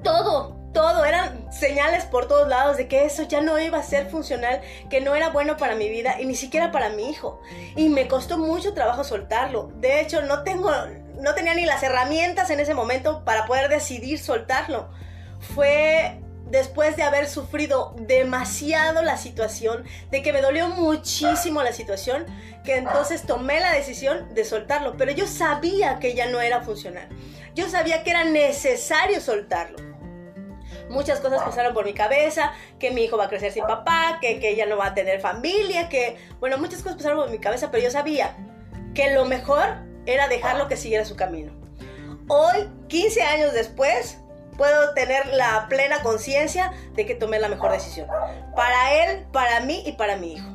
todo, 0.02 0.56
todo, 0.74 1.04
eran 1.04 1.50
señales 1.50 2.04
por 2.04 2.28
todos 2.28 2.48
lados 2.48 2.76
de 2.76 2.86
que 2.86 3.04
eso 3.04 3.22
ya 3.22 3.40
no 3.40 3.58
iba 3.58 3.78
a 3.78 3.82
ser 3.82 4.10
funcional, 4.10 4.60
que 4.90 5.00
no 5.00 5.14
era 5.14 5.30
bueno 5.30 5.56
para 5.56 5.74
mi 5.74 5.88
vida 5.88 6.20
y 6.20 6.26
ni 6.26 6.34
siquiera 6.34 6.70
para 6.70 6.90
mi 6.90 7.08
hijo. 7.08 7.40
Y 7.76 7.88
me 7.88 8.08
costó 8.08 8.38
mucho 8.38 8.74
trabajo 8.74 9.02
soltarlo. 9.02 9.72
De 9.76 10.00
hecho, 10.00 10.22
no 10.22 10.42
tengo, 10.42 10.70
no 11.20 11.34
tenía 11.34 11.54
ni 11.54 11.64
las 11.64 11.82
herramientas 11.82 12.50
en 12.50 12.60
ese 12.60 12.74
momento 12.74 13.24
para 13.24 13.46
poder 13.46 13.68
decidir 13.70 14.18
soltarlo. 14.18 14.90
Fue 15.54 16.20
después 16.50 16.96
de 16.96 17.02
haber 17.02 17.28
sufrido 17.28 17.94
demasiado 17.98 19.02
la 19.02 19.16
situación, 19.16 19.84
de 20.10 20.22
que 20.22 20.32
me 20.32 20.42
dolió 20.42 20.68
muchísimo 20.68 21.62
la 21.62 21.72
situación, 21.72 22.26
que 22.64 22.76
entonces 22.76 23.22
tomé 23.22 23.60
la 23.60 23.72
decisión 23.72 24.34
de 24.34 24.44
soltarlo. 24.44 24.96
Pero 24.96 25.12
yo 25.12 25.26
sabía 25.26 25.98
que 25.98 26.14
ya 26.14 26.26
no 26.26 26.40
era 26.40 26.62
funcional. 26.62 27.08
Yo 27.54 27.68
sabía 27.68 28.02
que 28.02 28.10
era 28.10 28.24
necesario 28.24 29.20
soltarlo 29.20 29.88
muchas 30.88 31.20
cosas 31.20 31.42
pasaron 31.42 31.74
por 31.74 31.84
mi 31.84 31.92
cabeza, 31.92 32.52
que 32.78 32.90
mi 32.90 33.04
hijo 33.04 33.16
va 33.16 33.24
a 33.24 33.28
crecer 33.28 33.52
sin 33.52 33.64
papá, 33.64 34.18
que, 34.20 34.40
que 34.40 34.50
ella 34.50 34.66
no 34.66 34.76
va 34.76 34.86
a 34.86 34.94
tener 34.94 35.20
familia, 35.20 35.88
que, 35.88 36.16
bueno, 36.40 36.58
muchas 36.58 36.82
cosas 36.82 36.96
pasaron 36.96 37.18
por 37.18 37.30
mi 37.30 37.38
cabeza, 37.38 37.70
pero 37.70 37.82
yo 37.82 37.90
sabía 37.90 38.36
que 38.94 39.12
lo 39.14 39.24
mejor 39.24 39.78
era 40.06 40.28
dejarlo 40.28 40.68
que 40.68 40.76
siguiera 40.76 41.04
su 41.04 41.16
camino. 41.16 41.52
Hoy, 42.28 42.68
15 42.88 43.22
años 43.22 43.52
después, 43.52 44.18
puedo 44.58 44.92
tener 44.92 45.26
la 45.28 45.66
plena 45.70 46.02
conciencia 46.02 46.72
de 46.92 47.06
que 47.06 47.14
tomé 47.14 47.38
la 47.38 47.48
mejor 47.48 47.72
decisión. 47.72 48.08
Para 48.54 48.92
él, 48.92 49.24
para 49.32 49.60
mí 49.60 49.82
y 49.86 49.92
para 49.92 50.16
mi 50.16 50.34
hijo. 50.34 50.48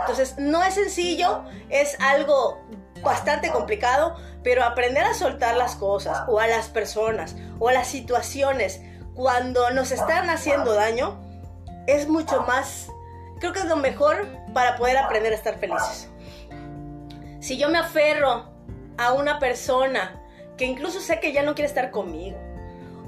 Entonces, 0.00 0.38
no 0.38 0.62
es 0.62 0.74
sencillo, 0.74 1.44
es 1.68 1.98
algo 2.00 2.62
bastante 3.02 3.50
complicado, 3.50 4.16
pero 4.42 4.64
aprender 4.64 5.04
a 5.04 5.12
soltar 5.12 5.56
las 5.56 5.76
cosas 5.76 6.22
o 6.28 6.40
a 6.40 6.46
las 6.46 6.68
personas 6.68 7.36
o 7.58 7.68
a 7.68 7.72
las 7.72 7.88
situaciones 7.88 8.80
cuando 9.14 9.70
nos 9.70 9.90
están 9.90 10.30
haciendo 10.30 10.74
daño, 10.74 11.20
es 11.88 12.08
mucho 12.08 12.42
más, 12.42 12.88
creo 13.40 13.52
que 13.52 13.58
es 13.58 13.64
lo 13.64 13.76
mejor 13.76 14.28
para 14.54 14.76
poder 14.76 14.96
aprender 14.96 15.32
a 15.32 15.36
estar 15.36 15.58
felices. 15.58 16.08
Si 17.40 17.58
yo 17.58 17.68
me 17.68 17.78
aferro 17.78 18.52
a 18.96 19.12
una 19.12 19.40
persona 19.40 20.22
que 20.56 20.66
incluso 20.66 21.00
sé 21.00 21.18
que 21.18 21.32
ya 21.32 21.42
no 21.42 21.54
quiere 21.54 21.68
estar 21.68 21.90
conmigo, 21.90 22.38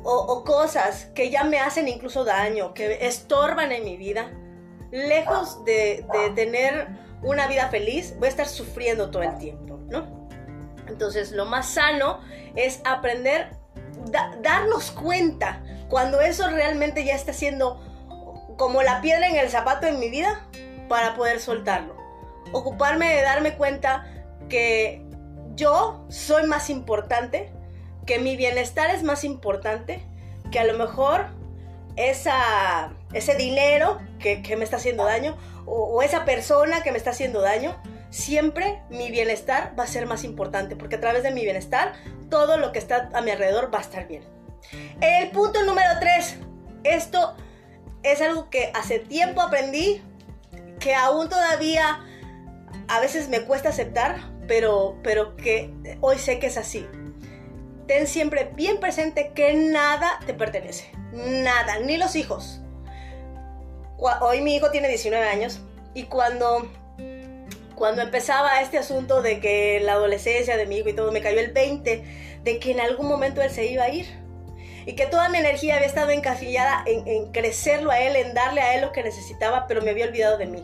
o, 0.02 0.44
cosas 0.44 1.06
que 1.14 1.30
ya 1.30 1.44
me 1.44 1.60
hacen 1.60 1.88
incluso 1.88 2.24
daño, 2.24 2.74
que 2.74 3.06
estorban 3.06 3.72
en 3.72 3.84
mi 3.84 3.96
vida, 3.96 4.30
lejos 4.90 5.64
de, 5.64 6.04
tener 6.34 6.88
una 7.22 7.46
vida 7.46 7.68
feliz, 7.68 8.14
voy 8.18 8.26
a 8.26 8.30
estar 8.30 8.48
sufriendo 8.48 9.10
todo 9.10 9.22
el 9.22 9.36
tiempo, 9.38 9.78
¿no? 9.88 10.28
Entonces, 10.88 11.32
lo 11.32 11.44
más 11.44 11.68
sano 11.68 12.20
es 12.56 12.80
aprender, 12.84 13.50
darnos 14.42 14.90
cuenta 14.90 15.62
cuando 15.88 16.20
eso 16.20 16.48
realmente 16.48 17.04
ya 17.04 17.14
está 17.14 17.32
siendo 17.32 17.80
como 18.56 18.82
la 18.82 19.00
piedra 19.00 19.28
en 19.28 19.36
el 19.36 19.48
zapato 19.50 19.86
en 19.86 19.98
mi 19.98 20.10
vida 20.10 20.46
para 20.88 21.14
poder 21.14 21.40
soltarlo. 21.40 21.96
Ocuparme 22.52 23.14
de 23.14 23.22
darme 23.22 23.56
cuenta 23.56 24.06
que 24.48 25.06
yo 25.54 26.04
soy 26.08 26.46
más 26.46 26.70
importante, 26.70 27.52
que 28.06 28.18
mi 28.18 28.36
bienestar 28.36 28.90
es 28.90 29.02
más 29.02 29.24
importante, 29.24 30.02
que 30.50 30.58
a 30.58 30.64
lo 30.64 30.76
mejor 30.76 31.26
esa, 31.96 32.92
ese 33.12 33.34
dinero 33.34 34.00
que, 34.18 34.42
me 34.56 34.64
está 34.64 34.76
haciendo 34.76 35.04
daño 35.04 35.36
o, 35.66 36.02
esa 36.02 36.24
persona 36.24 36.82
que 36.82 36.92
me 36.92 36.98
está 36.98 37.10
haciendo 37.10 37.40
daño, 37.40 37.76
siempre 38.10 38.82
mi 38.90 39.10
bienestar 39.10 39.74
va 39.78 39.84
a 39.84 39.86
ser 39.86 40.06
más 40.06 40.24
importante, 40.24 40.76
porque 40.76 40.96
a 40.96 41.00
través 41.00 41.22
de 41.22 41.30
mi 41.30 41.42
bienestar 41.42 41.92
todo 42.28 42.56
lo 42.56 42.72
que 42.72 42.78
está 42.78 43.08
a 43.12 43.20
mi 43.20 43.30
alrededor 43.30 43.72
va 43.72 43.78
a 43.78 43.82
estar 43.82 44.06
bien. 44.06 44.24
El 45.00 45.30
punto 45.30 45.62
número 45.64 45.90
tres, 46.00 46.36
esto 46.84 47.34
es 48.02 48.20
algo 48.20 48.50
que 48.50 48.70
hace 48.74 48.98
tiempo 48.98 49.40
aprendí, 49.40 50.02
que 50.78 50.94
aún 50.94 51.28
todavía 51.28 52.00
a 52.88 53.00
veces 53.00 53.28
me 53.28 53.42
cuesta 53.42 53.68
aceptar, 53.68 54.16
pero, 54.48 54.96
pero 55.02 55.36
que 55.36 55.72
hoy 56.00 56.18
sé 56.18 56.38
que 56.38 56.46
es 56.46 56.56
así. 56.56 56.86
Ten 57.90 58.06
siempre 58.06 58.48
bien 58.54 58.78
presente 58.78 59.32
que 59.34 59.52
nada 59.52 60.20
te 60.24 60.32
pertenece. 60.32 60.92
Nada, 61.10 61.80
ni 61.80 61.96
los 61.96 62.14
hijos. 62.14 62.60
Hoy 64.20 64.42
mi 64.42 64.54
hijo 64.54 64.70
tiene 64.70 64.86
19 64.86 65.26
años 65.26 65.58
y 65.92 66.04
cuando, 66.04 66.70
cuando 67.74 68.02
empezaba 68.02 68.60
este 68.60 68.78
asunto 68.78 69.22
de 69.22 69.40
que 69.40 69.80
la 69.80 69.94
adolescencia 69.94 70.56
de 70.56 70.66
mi 70.66 70.76
hijo 70.76 70.88
y 70.88 70.92
todo, 70.92 71.10
me 71.10 71.20
cayó 71.20 71.40
el 71.40 71.50
20 71.50 72.04
de 72.44 72.58
que 72.60 72.70
en 72.70 72.78
algún 72.78 73.08
momento 73.08 73.42
él 73.42 73.50
se 73.50 73.66
iba 73.66 73.82
a 73.82 73.88
ir. 73.88 74.06
Y 74.86 74.94
que 74.94 75.06
toda 75.06 75.28
mi 75.28 75.38
energía 75.38 75.74
había 75.74 75.88
estado 75.88 76.10
encasillada 76.10 76.84
en, 76.86 77.08
en 77.08 77.32
crecerlo 77.32 77.90
a 77.90 77.98
él, 77.98 78.14
en 78.14 78.34
darle 78.34 78.60
a 78.60 78.76
él 78.76 78.82
lo 78.82 78.92
que 78.92 79.02
necesitaba, 79.02 79.66
pero 79.66 79.82
me 79.82 79.90
había 79.90 80.06
olvidado 80.06 80.38
de 80.38 80.46
mí. 80.46 80.62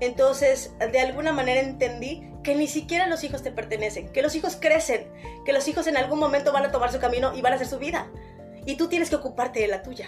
Entonces, 0.00 0.72
de 0.78 1.00
alguna 1.00 1.32
manera 1.32 1.60
entendí 1.60 2.30
que 2.46 2.54
ni 2.54 2.68
siquiera 2.68 3.08
los 3.08 3.24
hijos 3.24 3.42
te 3.42 3.50
pertenecen, 3.50 4.08
que 4.12 4.22
los 4.22 4.36
hijos 4.36 4.54
crecen, 4.54 5.08
que 5.44 5.52
los 5.52 5.66
hijos 5.66 5.88
en 5.88 5.96
algún 5.96 6.20
momento 6.20 6.52
van 6.52 6.64
a 6.64 6.70
tomar 6.70 6.92
su 6.92 7.00
camino 7.00 7.34
y 7.34 7.42
van 7.42 7.52
a 7.52 7.56
hacer 7.56 7.66
su 7.66 7.80
vida. 7.80 8.06
Y 8.64 8.76
tú 8.76 8.88
tienes 8.88 9.10
que 9.10 9.16
ocuparte 9.16 9.58
de 9.58 9.66
la 9.66 9.82
tuya. 9.82 10.06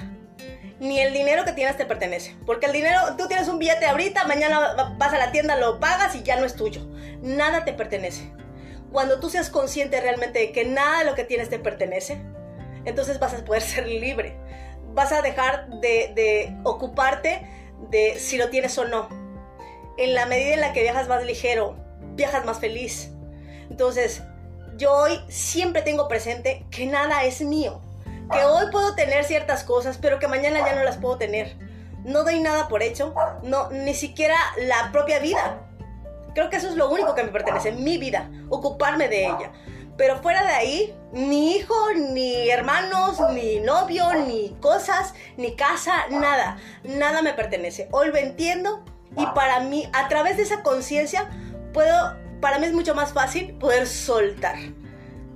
Ni 0.78 1.00
el 1.00 1.12
dinero 1.12 1.44
que 1.44 1.50
tienes 1.50 1.76
te 1.76 1.84
pertenece. 1.84 2.36
Porque 2.46 2.66
el 2.66 2.72
dinero, 2.72 3.00
tú 3.18 3.26
tienes 3.26 3.48
un 3.48 3.58
billete 3.58 3.86
ahorita, 3.86 4.24
mañana 4.26 4.94
vas 4.96 5.12
a 5.12 5.18
la 5.18 5.32
tienda, 5.32 5.56
lo 5.56 5.80
pagas 5.80 6.14
y 6.14 6.22
ya 6.22 6.38
no 6.38 6.46
es 6.46 6.54
tuyo. 6.54 6.86
Nada 7.22 7.64
te 7.64 7.72
pertenece. 7.72 8.32
Cuando 8.92 9.18
tú 9.18 9.30
seas 9.30 9.50
consciente 9.50 10.00
realmente 10.00 10.38
de 10.38 10.52
que 10.52 10.64
nada 10.64 11.00
de 11.00 11.06
lo 11.06 11.16
que 11.16 11.24
tienes 11.24 11.50
te 11.50 11.58
pertenece, 11.58 12.22
entonces 12.84 13.18
vas 13.18 13.34
a 13.34 13.44
poder 13.44 13.62
ser 13.74 13.88
libre. 13.88 14.36
Vas 14.94 15.10
a 15.10 15.22
dejar 15.22 15.68
de, 15.80 16.12
de 16.14 16.56
ocuparte 16.62 17.44
de 17.90 18.16
si 18.20 18.36
lo 18.38 18.48
tienes 18.48 18.78
o 18.78 18.84
no 18.84 19.08
en 19.96 20.14
la 20.14 20.26
medida 20.26 20.54
en 20.54 20.60
la 20.60 20.72
que 20.72 20.82
viajas 20.82 21.08
más 21.08 21.24
ligero, 21.24 21.87
viajas 22.18 22.44
más 22.44 22.58
feliz. 22.58 23.10
Entonces, 23.70 24.22
yo 24.76 24.92
hoy 24.92 25.18
siempre 25.28 25.80
tengo 25.80 26.08
presente 26.08 26.66
que 26.70 26.84
nada 26.84 27.24
es 27.24 27.40
mío. 27.40 27.80
Que 28.30 28.44
hoy 28.44 28.66
puedo 28.70 28.94
tener 28.94 29.24
ciertas 29.24 29.64
cosas, 29.64 29.96
pero 29.96 30.18
que 30.18 30.28
mañana 30.28 30.58
ya 30.58 30.74
no 30.74 30.84
las 30.84 30.98
puedo 30.98 31.16
tener. 31.16 31.56
No 32.04 32.24
doy 32.24 32.40
nada 32.40 32.68
por 32.68 32.82
hecho, 32.82 33.14
no, 33.42 33.70
ni 33.70 33.94
siquiera 33.94 34.36
la 34.58 34.90
propia 34.92 35.18
vida. 35.18 35.66
Creo 36.34 36.50
que 36.50 36.56
eso 36.56 36.68
es 36.68 36.74
lo 36.74 36.90
único 36.90 37.14
que 37.14 37.22
me 37.22 37.30
pertenece, 37.30 37.72
mi 37.72 37.96
vida, 37.96 38.30
ocuparme 38.50 39.08
de 39.08 39.24
ella. 39.24 39.52
Pero 39.96 40.18
fuera 40.18 40.44
de 40.44 40.52
ahí, 40.52 40.94
ni 41.12 41.56
hijo, 41.56 41.74
ni 41.96 42.50
hermanos, 42.50 43.18
ni 43.32 43.60
novio, 43.60 44.12
ni 44.26 44.56
cosas, 44.60 45.14
ni 45.36 45.56
casa, 45.56 46.06
nada. 46.10 46.58
Nada 46.84 47.22
me 47.22 47.32
pertenece. 47.32 47.88
Hoy 47.92 48.08
lo 48.08 48.16
entiendo 48.16 48.84
y 49.16 49.26
para 49.34 49.60
mí, 49.60 49.88
a 49.92 50.08
través 50.08 50.36
de 50.36 50.42
esa 50.44 50.62
conciencia, 50.62 51.28
puedo, 51.72 52.16
para 52.40 52.58
mí 52.58 52.66
es 52.66 52.72
mucho 52.72 52.94
más 52.94 53.12
fácil 53.12 53.54
poder 53.58 53.86
soltar. 53.86 54.56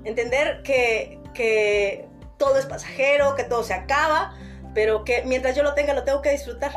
Entender 0.05 0.63
que, 0.63 1.21
que 1.35 2.09
todo 2.39 2.59
es 2.59 2.67
pasajero, 2.67 3.35
que 3.35 3.45
todo 3.45 3.63
se 3.63 3.75
acaba, 3.75 4.35
pero 4.75 5.05
que 5.05 5.23
mientras 5.25 5.57
yo 5.57 5.63
lo 5.63 5.75
tenga, 5.75 5.95
lo 5.95 6.05
tengo 6.05 6.23
que 6.23 6.31
disfrutar. 6.31 6.73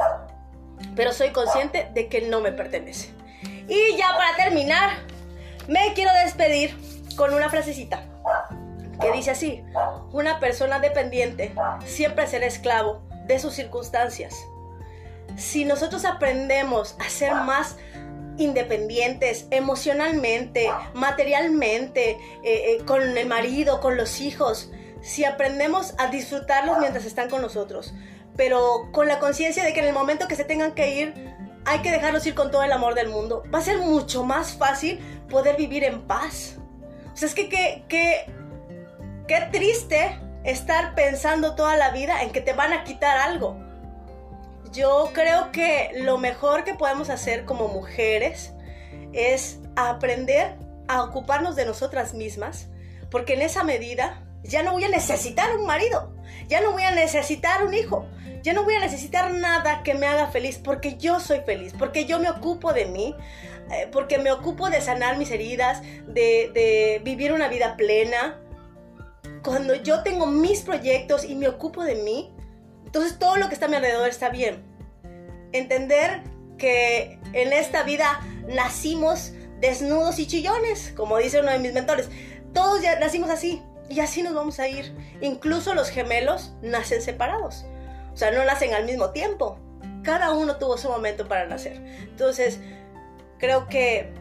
Pero 0.95 1.11
soy 1.13 1.29
consciente 1.31 1.89
de 1.93 2.07
que 2.07 2.21
no 2.21 2.41
me 2.41 2.51
pertenece. 2.51 3.09
Y 3.67 3.97
ya 3.97 4.15
para 4.15 4.35
terminar, 4.35 4.91
me 5.67 5.93
quiero 5.93 6.11
despedir 6.23 6.77
con 7.15 7.33
una 7.33 7.49
frasecita 7.49 8.03
que 9.01 9.11
dice 9.11 9.31
así, 9.31 9.63
una 10.11 10.39
persona 10.39 10.79
dependiente 10.79 11.53
siempre 11.85 12.27
será 12.27 12.45
esclavo 12.45 13.01
de 13.25 13.39
sus 13.39 13.53
circunstancias 13.53 14.35
si 15.35 15.65
nosotros 15.65 16.05
aprendemos 16.05 16.95
a 16.99 17.09
ser 17.09 17.33
más 17.33 17.77
independientes 18.37 19.47
emocionalmente, 19.51 20.69
materialmente, 20.93 22.11
eh, 22.11 22.17
eh, 22.43 22.77
con 22.85 23.17
el 23.17 23.27
marido, 23.27 23.81
con 23.81 23.97
los 23.97 24.21
hijos, 24.21 24.71
si 25.01 25.23
aprendemos 25.23 25.93
a 25.97 26.07
disfrutarlos 26.07 26.79
mientras 26.79 27.05
están 27.05 27.29
con 27.29 27.41
nosotros, 27.41 27.93
pero 28.35 28.89
con 28.91 29.07
la 29.07 29.19
conciencia 29.19 29.63
de 29.63 29.73
que 29.73 29.79
en 29.79 29.87
el 29.87 29.93
momento 29.93 30.27
que 30.27 30.35
se 30.35 30.43
tengan 30.43 30.73
que 30.73 30.95
ir, 30.95 31.35
hay 31.65 31.79
que 31.79 31.91
dejarlos 31.91 32.25
ir 32.27 32.35
con 32.35 32.51
todo 32.51 32.63
el 32.63 32.71
amor 32.71 32.93
del 32.95 33.09
mundo, 33.09 33.43
va 33.53 33.59
a 33.59 33.63
ser 33.63 33.77
mucho 33.77 34.23
más 34.23 34.53
fácil 34.53 34.99
poder 35.29 35.55
vivir 35.57 35.83
en 35.83 36.05
paz. 36.05 36.57
O 37.13 37.17
sea, 37.17 37.27
es 37.27 37.35
que 37.35 37.49
qué 37.87 38.27
triste 39.51 40.19
estar 40.43 40.93
pensando 40.95 41.55
toda 41.55 41.75
la 41.75 41.89
vida 41.91 42.21
en 42.21 42.31
que 42.31 42.41
te 42.41 42.53
van 42.53 42.73
a 42.73 42.83
quitar 42.83 43.17
algo 43.17 43.64
yo 44.75 45.11
creo 45.13 45.51
que 45.51 45.91
lo 45.95 46.17
mejor 46.17 46.63
que 46.63 46.73
podemos 46.73 47.09
hacer 47.09 47.45
como 47.45 47.67
mujeres 47.67 48.53
es 49.13 49.59
aprender 49.75 50.55
a 50.87 51.03
ocuparnos 51.03 51.55
de 51.55 51.65
nosotras 51.65 52.13
mismas, 52.13 52.67
porque 53.09 53.33
en 53.33 53.41
esa 53.41 53.63
medida 53.63 54.21
ya 54.43 54.61
no 54.61 54.73
voy 54.73 54.83
a 54.83 54.89
necesitar 54.89 55.55
un 55.57 55.65
marido, 55.65 56.13
ya 56.47 56.61
no 56.61 56.73
voy 56.73 56.83
a 56.83 56.91
necesitar 56.91 57.65
un 57.65 57.73
hijo, 57.73 58.05
ya 58.43 58.53
no 58.53 58.63
voy 58.63 58.75
a 58.75 58.79
necesitar 58.79 59.31
nada 59.33 59.81
que 59.83 59.95
me 59.95 60.05
haga 60.05 60.27
feliz, 60.27 60.59
porque 60.63 60.97
yo 60.97 61.19
soy 61.19 61.39
feliz, 61.39 61.73
porque 61.77 62.05
yo 62.05 62.19
me 62.19 62.29
ocupo 62.29 62.73
de 62.73 62.85
mí, 62.85 63.15
eh, 63.71 63.87
porque 63.91 64.19
me 64.19 64.31
ocupo 64.31 64.69
de 64.69 64.81
sanar 64.81 65.17
mis 65.17 65.31
heridas, 65.31 65.81
de, 65.81 66.51
de 66.53 67.01
vivir 67.03 67.31
una 67.31 67.47
vida 67.47 67.75
plena. 67.77 68.39
Cuando 69.43 69.75
yo 69.75 70.03
tengo 70.03 70.27
mis 70.27 70.61
proyectos 70.61 71.23
y 71.23 71.35
me 71.35 71.47
ocupo 71.47 71.83
de 71.83 71.95
mí, 71.95 72.34
entonces 72.95 73.19
todo 73.19 73.35
lo 73.35 73.49
que 73.49 73.55
está 73.55 73.65
a 73.65 73.67
mi 73.67 73.75
alrededor 73.75 74.07
está 74.07 74.29
bien. 74.29 74.63
Entender 75.51 76.21
que 76.57 77.19
en 77.33 77.51
esta 77.51 77.83
vida 77.83 78.21
nacimos 78.47 79.33
desnudos 79.59 80.17
y 80.17 80.27
chillones, 80.27 80.93
como 80.95 81.17
dice 81.17 81.41
uno 81.41 81.51
de 81.51 81.59
mis 81.59 81.73
mentores. 81.73 82.07
Todos 82.53 82.81
ya 82.81 82.97
nacimos 82.97 83.29
así 83.29 83.61
y 83.89 83.99
así 83.99 84.23
nos 84.23 84.33
vamos 84.33 84.61
a 84.61 84.69
ir. 84.69 84.95
Incluso 85.19 85.73
los 85.73 85.89
gemelos 85.89 86.53
nacen 86.61 87.01
separados. 87.01 87.65
O 88.13 88.15
sea, 88.17 88.31
no 88.31 88.45
nacen 88.45 88.73
al 88.73 88.85
mismo 88.85 89.09
tiempo. 89.09 89.59
Cada 90.01 90.31
uno 90.31 90.55
tuvo 90.55 90.77
su 90.77 90.87
momento 90.87 91.27
para 91.27 91.47
nacer. 91.47 91.81
Entonces, 91.99 92.61
creo 93.39 93.67
que 93.67 94.13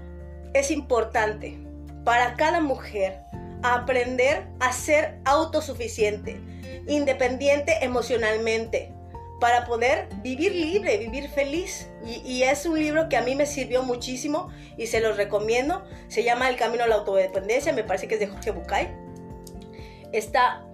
es 0.52 0.72
importante 0.72 1.60
para 2.02 2.34
cada 2.34 2.60
mujer 2.60 3.20
aprender 3.62 4.48
a 4.58 4.72
ser 4.72 5.20
autosuficiente 5.24 6.40
independiente 6.87 7.78
emocionalmente 7.82 8.92
para 9.40 9.66
poder 9.66 10.08
vivir 10.22 10.54
libre, 10.54 10.96
vivir 10.96 11.28
feliz. 11.28 11.90
Y, 12.02 12.42
es 12.42 12.66
un 12.66 12.78
libro 12.78 13.08
que 13.08 13.16
a 13.16 13.22
mí 13.22 13.34
me 13.34 13.46
sirvió 13.46 13.82
muchísimo 13.82 14.48
y 14.76 14.87
se 14.87 15.00
los 15.00 15.16
recomiendo. 15.16 15.84
Se 16.08 16.22
llama 16.22 16.48
El 16.48 16.56
Camino 16.56 16.84
a 16.84 16.87
la 16.87 16.96
Autodependencia, 16.96 17.72
me 17.72 17.84
parece 17.84 18.08
que 18.08 18.14
es 18.14 18.20
de 18.20 18.26
Jorge 18.26 18.52
Bucay. 18.52 18.88
Está, 20.12 20.64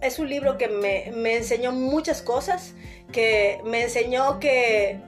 es 0.00 0.18
un 0.18 0.28
libro 0.28 0.58
que 0.58 0.68
me, 0.68 1.34
enseñó 1.34 1.72
muchas 1.72 2.22
cosas, 2.22 2.74
que 3.10 3.60
me 3.64 3.82
enseñó 3.82 4.38
que, 4.38 5.00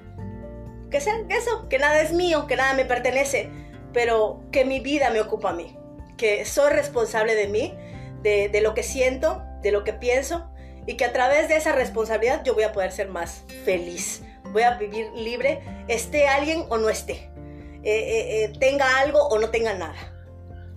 que, 0.91 0.99
que 0.99 1.37
eso, 1.37 1.69
que 1.69 1.79
nada 1.79 2.01
es 2.01 2.13
mío, 2.13 2.47
que 2.47 2.57
nada 2.57 2.75
me 2.75 2.85
pertenece, 2.85 3.51
pero 3.93 4.41
que 4.51 4.65
mi 4.65 4.81
vida 4.81 5.11
me 5.11 5.21
ocupa 5.21 5.51
a 5.51 5.53
mí, 5.53 5.77
que 6.17 6.45
soy 6.45 6.73
responsable 6.73 7.35
de 7.35 7.49
mí, 7.49 7.75
de, 8.23 8.49
de 8.49 8.61
lo 8.63 8.75
que 8.75 8.83
siento, 8.83 9.45
de 9.63 9.73
lo 9.73 9.85
que 9.85 9.93
pienso 9.93 10.51
y 10.87 10.97
que 10.97 11.05
a 11.05 11.13
través 11.13 11.49
de 11.49 11.57
esa 11.57 11.73
responsabilidad 11.73 12.43
yo 12.45 12.55
voy 12.55 12.65
a 12.65 12.73
poder 12.73 12.93
ser 12.93 13.09
más 13.09 13.45
feliz. 13.65 14.23
Voy 14.53 14.63
a 14.63 14.75
vivir 14.75 15.11
libre, 15.15 15.61
esté 15.89 16.29
alguien 16.29 16.65
o 16.69 16.79
no 16.79 16.89
esté, 16.89 17.13
eh, 17.13 17.85
eh, 17.85 18.45
eh, 18.45 18.53
tenga 18.59 18.99
algo 18.99 19.27
o 19.29 19.39
no 19.39 19.51
tenga 19.51 19.75
nada. 19.75 19.97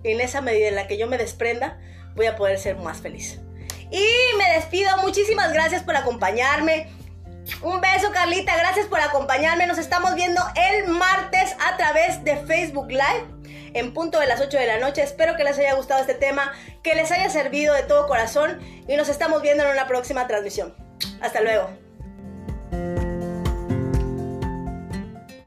En 0.02 0.20
esa 0.20 0.40
medida 0.40 0.68
en 0.68 0.74
la 0.74 0.86
que 0.86 0.98
yo 0.98 1.06
me 1.06 1.18
desprenda, 1.18 1.78
voy 2.14 2.26
a 2.26 2.36
poder 2.36 2.58
ser 2.58 2.76
más 2.76 2.98
feliz. 2.98 3.40
Y 3.90 4.36
me 4.38 4.54
despido, 4.54 4.96
muchísimas 4.98 5.52
gracias 5.52 5.82
por 5.82 5.96
acompañarme. 5.96 6.88
Un 7.62 7.80
beso, 7.80 8.10
Carlita. 8.12 8.56
Gracias 8.56 8.86
por 8.86 9.00
acompañarme. 9.00 9.66
Nos 9.66 9.78
estamos 9.78 10.14
viendo 10.14 10.40
el 10.54 10.88
martes 10.88 11.56
a 11.58 11.76
través 11.76 12.22
de 12.22 12.36
Facebook 12.36 12.88
Live 12.88 13.39
en 13.74 13.94
punto 13.94 14.18
de 14.20 14.26
las 14.26 14.40
8 14.40 14.58
de 14.58 14.66
la 14.66 14.78
noche. 14.78 15.02
Espero 15.02 15.36
que 15.36 15.44
les 15.44 15.58
haya 15.58 15.74
gustado 15.74 16.00
este 16.00 16.14
tema, 16.14 16.52
que 16.82 16.94
les 16.94 17.10
haya 17.10 17.28
servido 17.30 17.74
de 17.74 17.82
todo 17.82 18.06
corazón 18.06 18.60
y 18.88 18.96
nos 18.96 19.08
estamos 19.08 19.42
viendo 19.42 19.64
en 19.64 19.70
una 19.70 19.86
próxima 19.86 20.26
transmisión. 20.26 20.74
Hasta 21.20 21.40
luego. 21.40 21.89